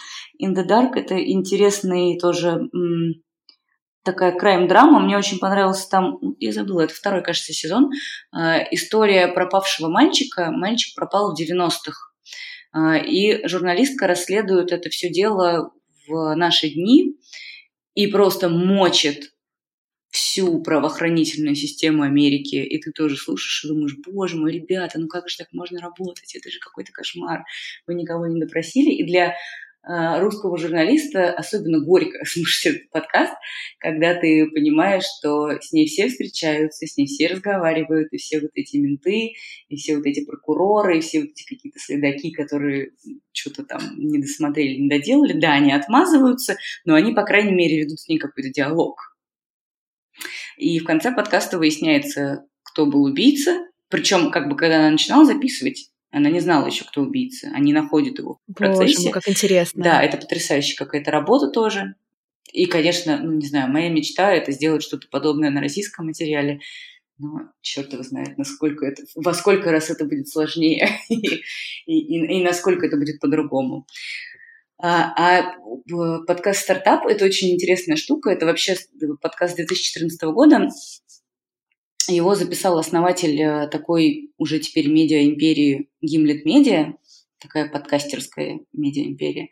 In 0.43 0.55
the 0.55 0.67
Dark– 0.67 0.93
это 0.95 1.23
интересный 1.23 2.17
тоже 2.17 2.69
такая 4.03 4.37
крайм-драма. 4.37 4.99
Мне 4.99 5.17
очень 5.17 5.39
понравился 5.39 5.89
там, 5.89 6.19
я 6.39 6.51
забыла, 6.51 6.81
это 6.81 6.93
второй, 6.93 7.23
кажется, 7.23 7.53
сезон, 7.53 7.91
э, 8.35 8.63
история 8.71 9.27
пропавшего 9.27 9.89
мальчика. 9.89 10.51
Мальчик 10.51 10.95
пропал 10.95 11.33
в 11.33 11.39
90-х. 11.39 12.11
Э, 12.73 13.03
и 13.05 13.47
журналистка 13.47 14.07
расследует 14.07 14.71
это 14.71 14.89
все 14.89 15.09
дело 15.09 15.71
в 16.07 16.35
наши 16.35 16.69
дни 16.69 17.15
и 17.93 18.07
просто 18.07 18.49
мочит 18.49 19.31
всю 20.09 20.61
правоохранительную 20.61 21.55
систему 21.55 22.03
Америки, 22.03 22.55
и 22.55 22.81
ты 22.81 22.91
тоже 22.91 23.15
слушаешь 23.15 23.63
и 23.63 23.69
думаешь, 23.69 23.95
боже 24.05 24.35
мой, 24.35 24.51
ребята, 24.51 24.99
ну 24.99 25.07
как 25.07 25.29
же 25.29 25.37
так 25.37 25.47
можно 25.53 25.79
работать? 25.79 26.35
Это 26.35 26.51
же 26.51 26.59
какой-то 26.59 26.91
кошмар. 26.91 27.45
Вы 27.87 27.95
никого 27.95 28.27
не 28.27 28.39
допросили. 28.39 28.91
И 28.91 29.05
для 29.05 29.35
русского 29.83 30.57
журналиста 30.57 31.31
особенно 31.33 31.83
горько 31.83 32.23
слушать 32.25 32.75
этот 32.75 32.89
подкаст, 32.91 33.33
когда 33.79 34.13
ты 34.13 34.47
понимаешь, 34.51 35.03
что 35.03 35.59
с 35.59 35.71
ней 35.71 35.87
все 35.87 36.07
встречаются, 36.07 36.85
с 36.85 36.97
ней 36.97 37.07
все 37.07 37.27
разговаривают, 37.27 38.09
и 38.11 38.17
все 38.17 38.39
вот 38.39 38.51
эти 38.53 38.77
менты, 38.77 39.33
и 39.69 39.75
все 39.75 39.97
вот 39.97 40.05
эти 40.05 40.23
прокуроры, 40.23 40.97
и 40.97 41.01
все 41.01 41.21
вот 41.21 41.29
эти 41.29 41.43
какие-то 41.43 41.79
следаки, 41.79 42.31
которые 42.31 42.91
что-то 43.31 43.63
там 43.63 43.81
не 43.97 44.19
досмотрели, 44.19 44.79
не 44.79 44.89
доделали. 44.89 45.33
Да, 45.33 45.53
они 45.53 45.71
отмазываются, 45.71 46.57
но 46.85 46.95
они, 46.95 47.13
по 47.13 47.23
крайней 47.23 47.53
мере, 47.53 47.81
ведут 47.81 47.99
с 47.99 48.07
ней 48.07 48.19
какой-то 48.19 48.49
диалог. 48.49 48.99
И 50.57 50.79
в 50.79 50.85
конце 50.85 51.11
подкаста 51.11 51.57
выясняется, 51.57 52.45
кто 52.63 52.85
был 52.85 53.03
убийца. 53.03 53.65
Причем, 53.89 54.31
как 54.31 54.47
бы, 54.47 54.55
когда 54.55 54.77
она 54.77 54.91
начинала 54.91 55.25
записывать, 55.25 55.90
она 56.11 56.29
не 56.29 56.41
знала 56.41 56.67
еще, 56.67 56.83
кто 56.83 57.01
убийца. 57.01 57.49
Они 57.53 57.73
находят 57.73 58.19
его 58.19 58.39
в 58.47 58.53
процессе. 58.53 58.97
Боже 58.97 59.03
мой, 59.03 59.11
как 59.13 59.29
интересно. 59.29 59.83
Да, 59.83 60.03
это 60.03 60.17
потрясающая 60.17 60.75
какая-то 60.75 61.09
работа 61.09 61.49
тоже. 61.49 61.95
И, 62.51 62.65
конечно, 62.65 63.17
ну, 63.17 63.31
не 63.31 63.47
знаю, 63.47 63.71
моя 63.71 63.89
мечта– 63.89 64.31
это 64.33 64.51
сделать 64.51 64.83
что-то 64.83 65.07
подобное 65.09 65.49
на 65.49 65.61
российском 65.61 66.07
материале. 66.07 66.59
Но 67.17 67.51
черт 67.61 67.93
его 67.93 68.03
знает, 68.03 68.37
насколько 68.37 68.85
это, 68.85 69.03
во 69.15 69.33
сколько 69.33 69.71
раз 69.71 69.89
это 69.89 70.05
будет 70.05 70.27
сложнее 70.27 70.89
и, 71.09 71.43
и, 71.85 72.39
и 72.39 72.43
насколько 72.43 72.87
это 72.87 72.97
будет 72.97 73.19
по-другому. 73.19 73.85
А, 74.83 75.13
а 75.15 75.55
подкаст 76.25 76.61
«Стартап»– 76.61 77.05
это 77.07 77.23
очень 77.23 77.51
интересная 77.51 77.95
штука. 77.95 78.31
Это 78.31 78.47
вообще 78.47 78.75
подкаст 79.21 79.55
2014 79.55 80.21
года. 80.23 80.67
Его 82.07 82.35
записал 82.35 82.77
основатель 82.77 83.39
э, 83.39 83.67
такой 83.67 84.31
уже 84.37 84.59
теперь 84.59 84.87
медиа-империи 84.89 85.89
Гимлет 86.01 86.45
Медиа, 86.45 86.95
такая 87.39 87.69
подкастерская 87.69 88.61
медиа-империя. 88.73 89.49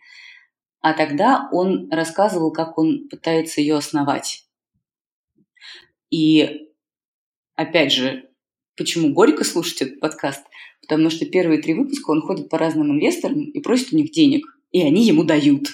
А 0.82 0.94
тогда 0.94 1.50
он 1.52 1.92
рассказывал, 1.92 2.52
как 2.52 2.78
он 2.78 3.08
пытается 3.10 3.62
ее 3.62 3.76
основать. 3.76 4.46
И 6.10 6.68
опять 7.56 7.92
же, 7.92 8.30
почему 8.78 9.14
горько 9.14 9.44
слушать 9.44 9.82
этот 9.82 10.00
подкаст? 10.00 10.46
Потому 10.82 11.10
что 11.10 11.26
первые 11.26 11.62
три 11.62 11.74
выпуска 11.74 12.12
он 12.12 12.22
ходит 12.22 12.50
по 12.50 12.58
разным 12.58 12.92
инвесторам 12.92 13.44
и 13.44 13.60
просит 13.60 13.94
у 13.94 13.98
них 13.98 14.12
денег, 14.12 14.46
и 14.72 14.82
они 14.82 15.06
ему 15.06 15.24
дают. 15.24 15.68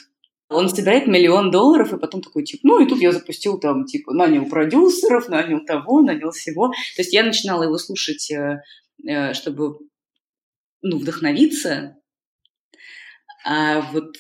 Он 0.50 0.70
собирает 0.70 1.08
миллион 1.08 1.50
долларов, 1.50 1.92
и 1.92 1.98
потом 1.98 2.22
такой, 2.22 2.44
типа, 2.44 2.62
ну, 2.68 2.84
и 2.84 2.88
тут 2.88 3.00
я 3.00 3.12
запустил 3.12 3.60
там, 3.60 3.86
типа, 3.86 4.14
нанял 4.14 4.46
продюсеров, 4.46 5.28
нанял 5.28 5.66
того, 5.66 6.02
нанял 6.02 6.32
всего. 6.32 6.70
То 6.70 7.02
есть 7.02 7.14
я 7.14 7.24
начинала 7.24 7.64
его 7.64 7.78
слушать, 7.78 8.32
э, 8.32 8.62
э, 9.08 9.34
чтобы, 9.34 9.80
ну, 10.84 11.00
вдохновиться, 11.00 11.98
а 13.44 13.82
вот 13.92 14.18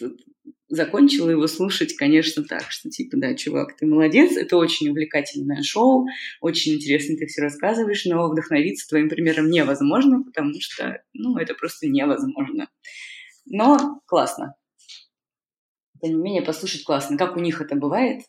закончила 0.67 1.29
его 1.29 1.45
слушать, 1.45 1.95
конечно, 1.95 2.43
так, 2.43 2.71
что 2.71 2.89
типа, 2.89 3.17
да, 3.17 3.35
чувак, 3.35 3.77
ты 3.77 3.85
молодец, 3.85 4.35
это 4.35 4.57
очень 4.57 4.89
увлекательное 4.89 5.61
шоу, 5.61 6.07
очень 6.41 6.73
интересно 6.73 7.17
ты 7.17 7.27
все 7.27 7.41
рассказываешь, 7.41 8.05
но 8.05 8.27
вдохновиться 8.29 8.87
твоим 8.87 9.09
примером 9.09 9.49
невозможно, 9.51 10.23
потому 10.23 10.53
что, 10.59 11.03
ну, 11.13 11.37
это 11.37 11.53
просто 11.53 11.87
невозможно. 11.87 12.67
Но 13.45 14.01
классно 14.07 14.55
тем 16.01 16.17
не 16.17 16.23
менее, 16.23 16.41
послушать 16.41 16.83
классно. 16.83 17.17
Как 17.17 17.35
у 17.35 17.39
них 17.39 17.61
это 17.61 17.75
бывает? 17.75 18.23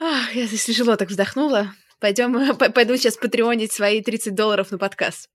Ах, 0.00 0.34
я 0.34 0.46
здесь 0.46 0.64
тяжело 0.64 0.96
так 0.96 1.08
вздохнула. 1.08 1.72
Пойдем, 2.00 2.56
пойду 2.56 2.96
сейчас 2.96 3.16
патреонить 3.16 3.72
свои 3.72 4.02
30 4.02 4.34
долларов 4.34 4.70
на 4.70 4.78
подкаст. 4.78 5.28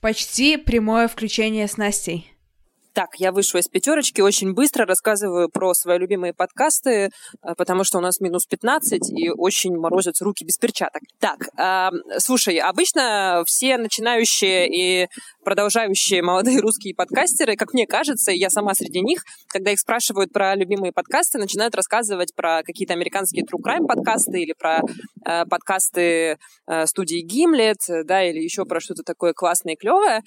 Почти 0.00 0.56
прямое 0.56 1.08
включение 1.08 1.68
с 1.68 1.76
Настей. 1.76 2.30
Так, 2.92 3.10
я 3.18 3.30
вышла 3.30 3.58
из 3.58 3.68
пятерочки, 3.68 4.20
очень 4.20 4.52
быстро 4.52 4.84
рассказываю 4.84 5.48
про 5.48 5.74
свои 5.74 5.98
любимые 5.98 6.34
подкасты, 6.34 6.90
э, 6.90 7.08
потому 7.56 7.84
что 7.84 7.98
у 7.98 8.00
нас 8.00 8.18
минус 8.20 8.46
15 8.46 9.10
и 9.10 9.30
очень 9.30 9.76
морозятся 9.76 10.24
руки 10.24 10.44
без 10.44 10.58
перчаток. 10.58 11.02
Так, 11.20 11.48
э, 11.56 11.90
слушай, 12.18 12.58
обычно 12.58 13.44
все 13.46 13.78
начинающие 13.78 14.68
и 14.68 15.08
продолжающие 15.44 16.22
молодые 16.22 16.60
русские 16.60 16.94
подкастеры, 16.94 17.56
как 17.56 17.72
мне 17.72 17.86
кажется, 17.86 18.32
я 18.32 18.50
сама 18.50 18.74
среди 18.74 19.00
них, 19.00 19.22
когда 19.48 19.70
их 19.70 19.78
спрашивают 19.78 20.32
про 20.32 20.54
любимые 20.54 20.92
подкасты, 20.92 21.38
начинают 21.38 21.74
рассказывать 21.74 22.34
про 22.34 22.62
какие-то 22.62 22.94
американские 22.94 23.44
true 23.44 23.60
crime 23.64 23.86
подкасты 23.86 24.40
или 24.40 24.54
про 24.58 24.80
э, 25.26 25.44
подкасты 25.46 26.38
э, 26.66 26.86
студии 26.86 27.20
Гимлет, 27.20 27.78
да, 28.04 28.22
или 28.22 28.38
еще 28.38 28.64
про 28.64 28.80
что-то 28.80 29.02
такое 29.02 29.32
классное 29.32 29.74
и 29.74 29.76
клевое. 29.76 30.22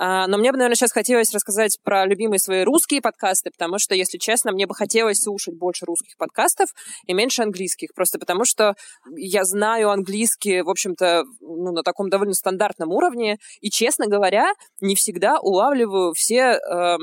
Э, 0.00 0.26
но 0.26 0.38
мне 0.38 0.52
бы, 0.52 0.58
наверное, 0.58 0.76
сейчас 0.76 0.92
хотелось 0.92 1.32
рассказать 1.34 1.78
про 1.82 2.06
любимые 2.06 2.38
свои 2.38 2.62
русские 2.62 3.00
подкасты, 3.00 3.50
потому 3.50 3.78
что, 3.78 3.94
если 3.94 4.18
честно, 4.18 4.52
мне 4.52 4.66
бы 4.66 4.74
хотелось 4.74 5.18
слушать 5.22 5.54
больше 5.54 5.86
русских 5.86 6.16
подкастов 6.16 6.70
и 7.06 7.12
меньше 7.12 7.42
английских, 7.42 7.90
просто 7.94 8.18
потому 8.18 8.44
что 8.44 8.74
я 9.16 9.44
знаю 9.44 9.90
английский, 9.90 10.62
в 10.62 10.70
общем-то, 10.70 11.24
ну, 11.40 11.72
на 11.72 11.82
таком 11.82 12.08
довольно 12.08 12.34
стандартном 12.34 12.90
уровне, 12.90 13.38
и, 13.60 13.70
честно 13.70 14.06
говоря, 14.06 14.51
не 14.80 14.94
всегда 14.94 15.38
улавливаю 15.40 16.12
все 16.14 16.58
э, 16.58 16.96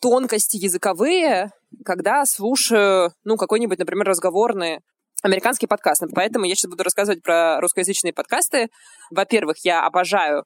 тонкости 0.00 0.56
языковые, 0.56 1.50
когда 1.84 2.24
слушаю, 2.24 3.12
ну, 3.24 3.36
какой-нибудь, 3.36 3.78
например, 3.78 4.06
разговорный 4.06 4.80
американский 5.22 5.66
подкаст. 5.66 6.04
Поэтому 6.14 6.44
я 6.44 6.54
сейчас 6.54 6.70
буду 6.70 6.84
рассказывать 6.84 7.22
про 7.22 7.60
русскоязычные 7.60 8.12
подкасты. 8.12 8.68
Во-первых, 9.10 9.56
я 9.64 9.84
обожаю 9.84 10.44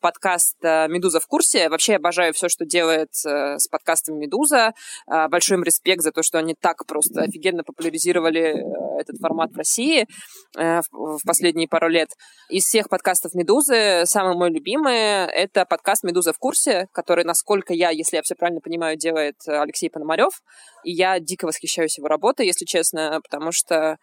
подкаст 0.00 0.56
э, 0.62 0.88
«Медуза 0.88 1.20
в 1.20 1.26
курсе». 1.26 1.68
Вообще 1.68 1.96
обожаю 1.96 2.34
все, 2.34 2.48
что 2.48 2.64
делает 2.64 3.10
э, 3.26 3.58
с 3.58 3.66
подкастом 3.68 4.18
«Медуза». 4.18 4.72
Э, 5.10 5.28
большой 5.28 5.56
им 5.56 5.64
респект 5.64 6.02
за 6.02 6.12
то, 6.12 6.22
что 6.22 6.38
они 6.38 6.54
так 6.54 6.84
просто 6.86 7.22
офигенно 7.22 7.64
популяризировали 7.64 8.40
э, 8.40 9.00
этот 9.00 9.18
формат 9.20 9.52
в 9.52 9.56
России 9.56 10.06
в, 10.54 11.20
последние 11.24 11.68
пару 11.68 11.88
лет. 11.88 12.08
Из 12.50 12.64
всех 12.64 12.88
подкастов 12.88 13.34
«Медузы» 13.34 14.02
самый 14.06 14.34
мой 14.34 14.50
любимый— 14.50 14.94
это 15.32 15.64
подкаст 15.64 16.04
«Медуза 16.04 16.32
в 16.32 16.38
курсе», 16.38 16.88
который, 16.92 17.24
насколько 17.24 17.72
я, 17.72 17.90
если 17.90 18.16
я 18.16 18.22
все 18.22 18.34
правильно 18.34 18.60
понимаю, 18.60 18.96
делает 18.96 19.36
Алексей 19.46 19.88
Пономарев. 19.88 20.42
И 20.84 20.92
я 20.92 21.20
дико 21.20 21.46
восхищаюсь 21.46 21.96
его 21.98 22.08
работой, 22.08 22.46
если 22.46 22.64
честно, 22.64 23.20
потому 23.22 23.52
что 23.52 23.98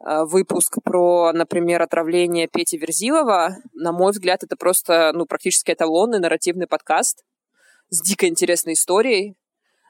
выпуск 0.00 0.78
про, 0.84 1.32
например, 1.32 1.82
отравление 1.82 2.48
Пети 2.48 2.78
Верзилова. 2.78 3.56
На 3.74 3.92
мой 3.92 4.12
взгляд, 4.12 4.44
это 4.44 4.56
просто, 4.56 5.12
ну, 5.14 5.26
практически 5.26 5.72
эталонный 5.72 6.20
нарративный 6.20 6.66
подкаст 6.66 7.24
с 7.90 8.00
дико 8.02 8.28
интересной 8.28 8.74
историей, 8.74 9.34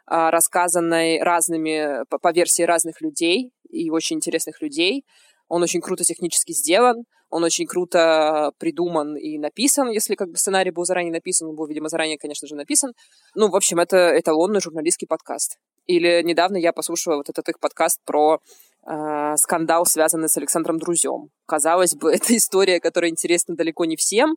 а, 0.07 0.31
рассказанной 0.31 1.23
разными, 1.23 2.05
по 2.09 2.33
версии 2.33 2.63
разных 2.63 3.01
людей 3.01 3.51
и 3.69 3.91
очень 3.91 4.17
интересных 4.17 4.63
людей. 4.63 5.05
Он 5.49 5.63
очень 5.63 5.81
круто 5.81 6.05
технически 6.05 6.53
сделан, 6.53 7.05
он 7.31 7.45
очень 7.45 7.67
круто 7.67 8.53
придуман 8.59 9.17
и 9.17 9.39
написан, 9.39 9.91
если 9.91 10.15
как 10.15 10.31
бы 10.31 10.37
сценарий 10.37 10.71
был 10.71 10.85
заранее 10.85 11.13
написан, 11.13 11.49
он 11.49 11.57
был, 11.57 11.67
видимо, 11.67 11.89
заранее, 11.89 12.17
конечно 12.17 12.49
же, 12.49 12.55
написан. 12.55 12.93
Ну, 13.35 13.51
в 13.51 13.57
общем, 13.57 13.79
это 13.81 14.19
эталонный 14.19 14.61
журналистский 14.61 15.07
подкаст. 15.07 15.59
Или 15.87 16.23
недавно 16.23 16.57
я 16.57 16.73
послушала 16.73 17.17
вот 17.17 17.29
этот 17.29 17.49
их 17.49 17.61
подкаст 17.61 18.01
про 18.05 18.41
э, 18.89 19.37
скандал, 19.37 19.85
связанный 19.87 20.29
с 20.29 20.37
Александром 20.37 20.79
Друзем. 20.79 21.31
Казалось 21.47 21.95
бы, 21.95 22.13
это 22.15 22.37
история, 22.37 22.81
которая 22.81 23.11
интересна 23.11 23.55
далеко 23.55 23.85
не 23.85 23.97
всем, 23.97 24.37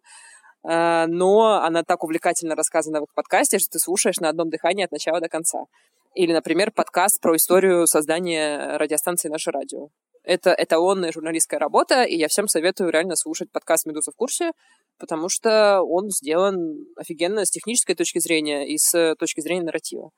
э, 0.68 1.06
но 1.08 1.62
она 1.64 1.84
так 1.84 2.04
увлекательно 2.04 2.56
рассказана 2.56 3.00
в 3.00 3.04
их 3.04 3.14
подкасте, 3.16 3.60
что 3.60 3.70
ты 3.72 3.80
слушаешь 3.80 4.20
на 4.20 4.30
одном 4.30 4.50
дыхании 4.50 4.86
от 4.86 4.92
начала 4.92 5.20
до 5.20 5.30
конца. 5.30 5.66
Или, 6.14 6.34
например, 6.34 6.72
подкаст 6.72 7.22
про 7.22 7.36
историю 7.38 7.88
создания 7.88 8.78
радиостанции 8.78 9.30
«Наше 9.30 9.52
радио». 9.52 9.88
Это 10.24 10.54
эталонная 10.56 11.12
журналистская 11.12 11.60
работа, 11.60 12.04
и 12.04 12.16
я 12.16 12.28
всем 12.28 12.48
советую 12.48 12.92
реально 12.92 13.16
слушать 13.16 13.50
подкаст 13.52 13.86
«Медуза 13.86 14.12
в 14.12 14.16
курсе», 14.16 14.52
потому 15.00 15.30
что 15.30 15.82
он 15.82 16.10
сделан 16.10 16.86
офигенно 16.98 17.46
с 17.46 17.50
технической 17.50 17.96
точки 17.96 18.20
зрения 18.20 18.68
и 18.68 18.78
с 18.78 19.16
точки 19.18 19.40
зрения 19.40 19.64
нарратива. 19.64 20.12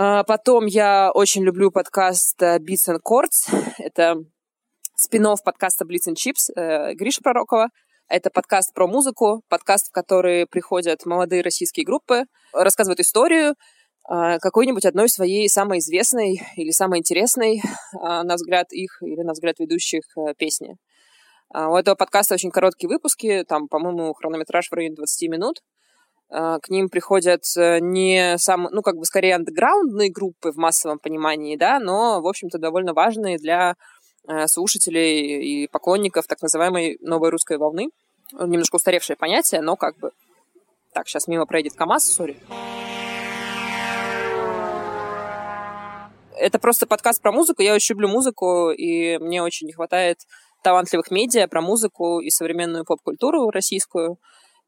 А, 0.00 0.22
потом 0.22 0.66
я 0.66 1.10
очень 1.12 1.42
люблю 1.42 1.72
подкаст 1.72 2.40
э, 2.40 2.58
Beats 2.58 2.86
and 2.88 3.00
Chords. 3.04 3.52
Это 3.78 4.14
спин 4.94 5.26
подкаста 5.44 5.84
Blitz 5.84 6.08
and 6.08 6.14
Chips 6.14 6.54
э, 6.54 6.94
Гриша 6.94 7.20
Пророкова. 7.20 7.66
Это 8.06 8.30
подкаст 8.30 8.72
про 8.72 8.86
музыку, 8.86 9.42
подкаст, 9.48 9.88
в 9.88 9.90
который 9.90 10.46
приходят 10.46 11.04
молодые 11.04 11.42
российские 11.42 11.84
группы, 11.84 12.26
рассказывают 12.52 13.00
историю 13.00 13.56
э, 14.08 14.38
какой-нибудь 14.38 14.84
одной 14.84 15.08
своей 15.08 15.48
самой 15.48 15.80
известной 15.80 16.42
или 16.54 16.70
самой 16.70 17.00
интересной, 17.00 17.60
на 17.92 18.36
взгляд 18.36 18.66
их 18.70 19.02
или 19.02 19.22
на 19.22 19.32
взгляд 19.32 19.58
ведущих, 19.58 20.02
песни. 20.38 20.76
У 21.52 21.74
этого 21.74 21.96
подкаста 21.96 22.34
очень 22.34 22.52
короткие 22.52 22.88
выпуски, 22.88 23.42
там, 23.48 23.66
по-моему, 23.66 24.14
хронометраж 24.14 24.68
в 24.68 24.72
районе 24.74 24.94
20 24.94 25.28
минут. 25.28 25.56
А, 26.30 26.58
к 26.58 26.68
ним 26.68 26.88
приходят 26.88 27.42
э, 27.56 27.78
не 27.80 28.36
сам, 28.38 28.68
ну, 28.70 28.82
как 28.82 28.96
бы 28.96 29.04
скорее 29.04 29.34
андеграундные 29.36 30.10
группы 30.10 30.52
в 30.52 30.56
массовом 30.56 30.98
понимании, 30.98 31.56
да, 31.56 31.78
но, 31.78 32.20
в 32.20 32.26
общем-то, 32.26 32.58
довольно 32.58 32.92
важные 32.92 33.38
для 33.38 33.76
э, 34.28 34.46
слушателей 34.46 35.64
и 35.64 35.68
поклонников 35.68 36.26
так 36.26 36.42
называемой 36.42 36.98
новой 37.00 37.30
русской 37.30 37.56
волны. 37.56 37.88
Немножко 38.32 38.76
устаревшее 38.76 39.16
понятие, 39.16 39.62
но 39.62 39.76
как 39.76 39.96
бы... 39.98 40.10
Так, 40.92 41.08
сейчас 41.08 41.28
мимо 41.28 41.46
проедет 41.46 41.74
КамАЗ, 41.74 42.04
сори. 42.04 42.36
Это 46.36 46.58
просто 46.58 46.86
подкаст 46.86 47.22
про 47.22 47.32
музыку. 47.32 47.62
Я 47.62 47.74
очень 47.74 47.94
люблю 47.94 48.08
музыку, 48.08 48.70
и 48.70 49.18
мне 49.18 49.42
очень 49.42 49.66
не 49.66 49.72
хватает 49.72 50.18
талантливых 50.62 51.10
медиа 51.10 51.48
про 51.48 51.62
музыку 51.62 52.20
и 52.20 52.30
современную 52.30 52.84
поп-культуру 52.84 53.50
российскую. 53.50 54.18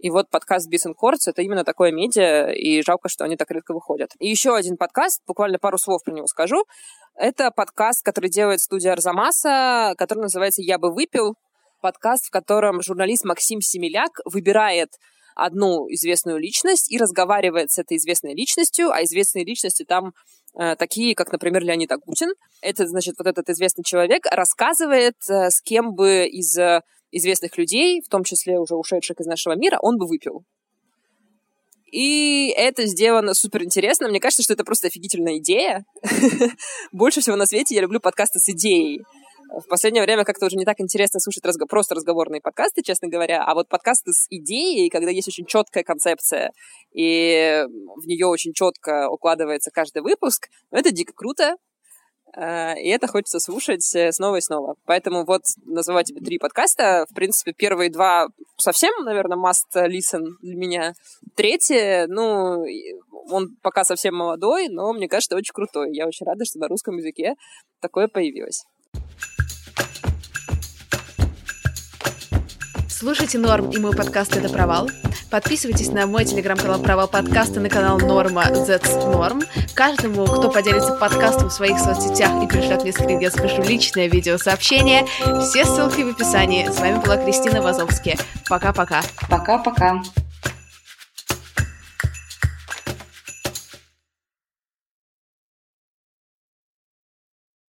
И 0.03 0.09
вот 0.09 0.31
подкаст 0.31 0.73
Beats 0.73 0.89
and 0.89 0.95
Chords— 0.95 1.19
это 1.27 1.43
именно 1.43 1.63
такое 1.63 1.93
медиа, 1.93 2.53
и 2.53 2.81
жалко, 2.83 3.11
что 3.11 3.25
они 3.25 3.37
так 3.37 3.51
редко 3.51 3.75
выходят. 3.75 4.11
И 4.19 4.29
еще 4.29 4.57
один 4.57 4.79
подкаст, 4.79 5.21
буквально 5.27 5.59
пару 5.59 5.77
слов 5.77 6.03
про 6.03 6.15
него 6.15 6.27
скажу. 6.27 6.65
Это 7.15 7.51
подкаст, 7.51 8.03
который 8.03 8.31
делает 8.31 8.61
студия 8.61 8.93
Арзамаса, 8.93 9.95
который 9.99 10.21
называется 10.21 10.63
«Я 10.63 10.79
бы 10.79 10.91
выпил». 10.91 11.35
Подкаст, 11.83 12.27
в 12.27 12.31
котором 12.31 12.81
журналист 12.81 13.25
Максим 13.27 13.61
Семеляк 13.61 14.11
выбирает 14.25 14.89
одну 15.35 15.87
известную 15.91 16.39
личность 16.39 16.91
и 16.91 16.97
разговаривает 16.97 17.71
с 17.71 17.79
этой 17.79 17.99
известной 17.99 18.35
личностью, 18.35 18.91
а 18.91 19.03
известные 19.05 19.45
личности 19.45 19.85
там 19.85 20.13
э, 20.59 20.77
такие, 20.77 21.15
как, 21.15 21.31
например, 21.31 21.63
Леонид 21.63 21.93
Агутин. 21.93 22.31
Это, 22.63 22.87
значит, 22.87 23.17
вот 23.19 23.27
этот 23.27 23.51
известный 23.51 23.85
человек 23.85 24.25
рассказывает, 24.31 25.17
э, 25.29 25.51
с 25.51 25.61
кем 25.61 25.95
бы 25.95 26.27
из 26.27 26.57
э, 26.59 26.81
известных 27.11 27.57
людей, 27.59 28.01
в 28.03 28.09
том 28.09 28.25
числе 28.25 28.59
уже 28.59 28.75
ушедших 28.75 29.21
из 29.21 29.27
нашего 29.27 29.55
мира, 29.55 29.79
он 29.81 29.99
бы 29.99 30.07
выпил. 30.07 30.45
И 31.91 32.55
это 32.57 32.87
сделано 32.87 33.35
супер 33.35 33.65
интересно. 33.65 34.09
Мне 34.09 34.21
кажется, 34.21 34.43
что 34.43 34.53
это 34.53 34.65
просто 34.65 34.87
офигительная 34.87 35.39
идея. 35.39 35.85
Больше 36.93 37.21
всего 37.21 37.37
на 37.37 37.47
свете 37.47 37.75
я 37.75 37.81
люблю 37.81 37.99
подкасты 38.01 38.39
с 38.39 38.49
идеей. 38.51 39.03
В 39.53 39.67
последнее 39.69 40.05
время 40.05 40.25
как-то 40.25 40.47
уже 40.47 40.55
не 40.57 40.65
так 40.65 40.81
интересно 40.81 41.19
слушать 41.19 41.45
разго- 41.45 41.67
просто 41.69 41.97
разговорные 41.97 42.41
подкасты, 42.41 42.83
честно 42.83 43.09
говоря, 43.09 43.43
а 43.45 43.55
вот 43.55 43.69
подкасты 43.69 44.13
с 44.13 44.27
идеей, 44.31 44.89
когда 44.91 45.11
есть 45.11 45.27
очень 45.27 45.45
четкая 45.45 45.83
концепция, 45.83 46.53
и 46.95 47.65
в 47.67 48.07
нее 48.07 48.27
очень 48.27 48.53
четко 48.53 49.09
укладывается 49.11 49.73
каждый 49.73 50.03
выпуск, 50.03 50.47
ну, 50.71 50.79
это 50.79 50.93
дико 50.93 51.13
круто, 51.13 51.57
и 52.37 52.89
это 52.89 53.07
хочется 53.09 53.41
слушать 53.41 53.95
э, 53.95 54.13
снова 54.13 54.37
и 54.37 54.41
снова. 54.41 54.77
Поэтому 54.85 55.25
вот 55.25 55.43
называю 55.65 56.05
тебе 56.05 56.21
три 56.21 56.39
подкаста. 56.39 57.07
В 57.11 57.15
принципе, 57.15 57.53
первые 57.53 57.91
два 57.91 58.29
совсем, 58.57 58.93
наверное, 59.05 59.37
must 59.37 59.75
listen 59.75 60.25
для 60.41 60.55
меня. 60.55 60.93
Третий, 61.35 62.07
ну, 62.07 62.65
он 63.31 63.57
пока 63.63 63.85
совсем 63.85 64.15
молодой, 64.15 64.69
но 64.69 64.93
мне 64.93 65.09
кажется, 65.09 65.37
очень 65.37 65.53
крутой. 65.53 65.91
Я 65.93 66.07
очень 66.07 66.27
рада, 66.27 66.45
что 66.45 66.59
на 66.59 66.69
русском 66.69 66.97
языке 66.97 67.35
такое 67.81 68.09
появилось. 68.09 68.65
Слушайте 73.01 73.39
Норм 73.39 73.71
и 73.71 73.79
мой 73.79 73.97
подкаст 73.97 74.37
«Это 74.37 74.51
провал». 74.51 74.91
Подписывайтесь 75.31 75.89
на 75.91 76.07
мой 76.07 76.27
телеграм-канал 76.27 76.83
«Провал 76.83 77.09
подкаста» 77.09 77.59
на 77.59 77.71
канал 77.71 77.99
Норма 77.99 78.43
That's 78.51 78.95
Norm. 79.11 79.43
Каждому, 79.73 80.27
кто 80.27 80.51
поделится 80.51 80.93
подкастом 80.93 81.49
в 81.49 81.53
своих 81.55 81.79
соцсетях 81.79 82.31
и 82.45 82.47
пришлет 82.47 82.83
мне 82.83 82.93
скрин, 82.93 83.19
я 83.19 83.31
спешу 83.31 83.63
личное 83.63 84.07
видеосообщение. 84.07 85.07
Все 85.41 85.65
ссылки 85.65 86.03
в 86.03 86.09
описании. 86.09 86.69
С 86.69 86.79
вами 86.79 87.01
была 87.03 87.17
Кристина 87.17 87.63
Вазовская. 87.63 88.19
Пока-пока. 88.51 89.01
Пока-пока. 89.31 90.03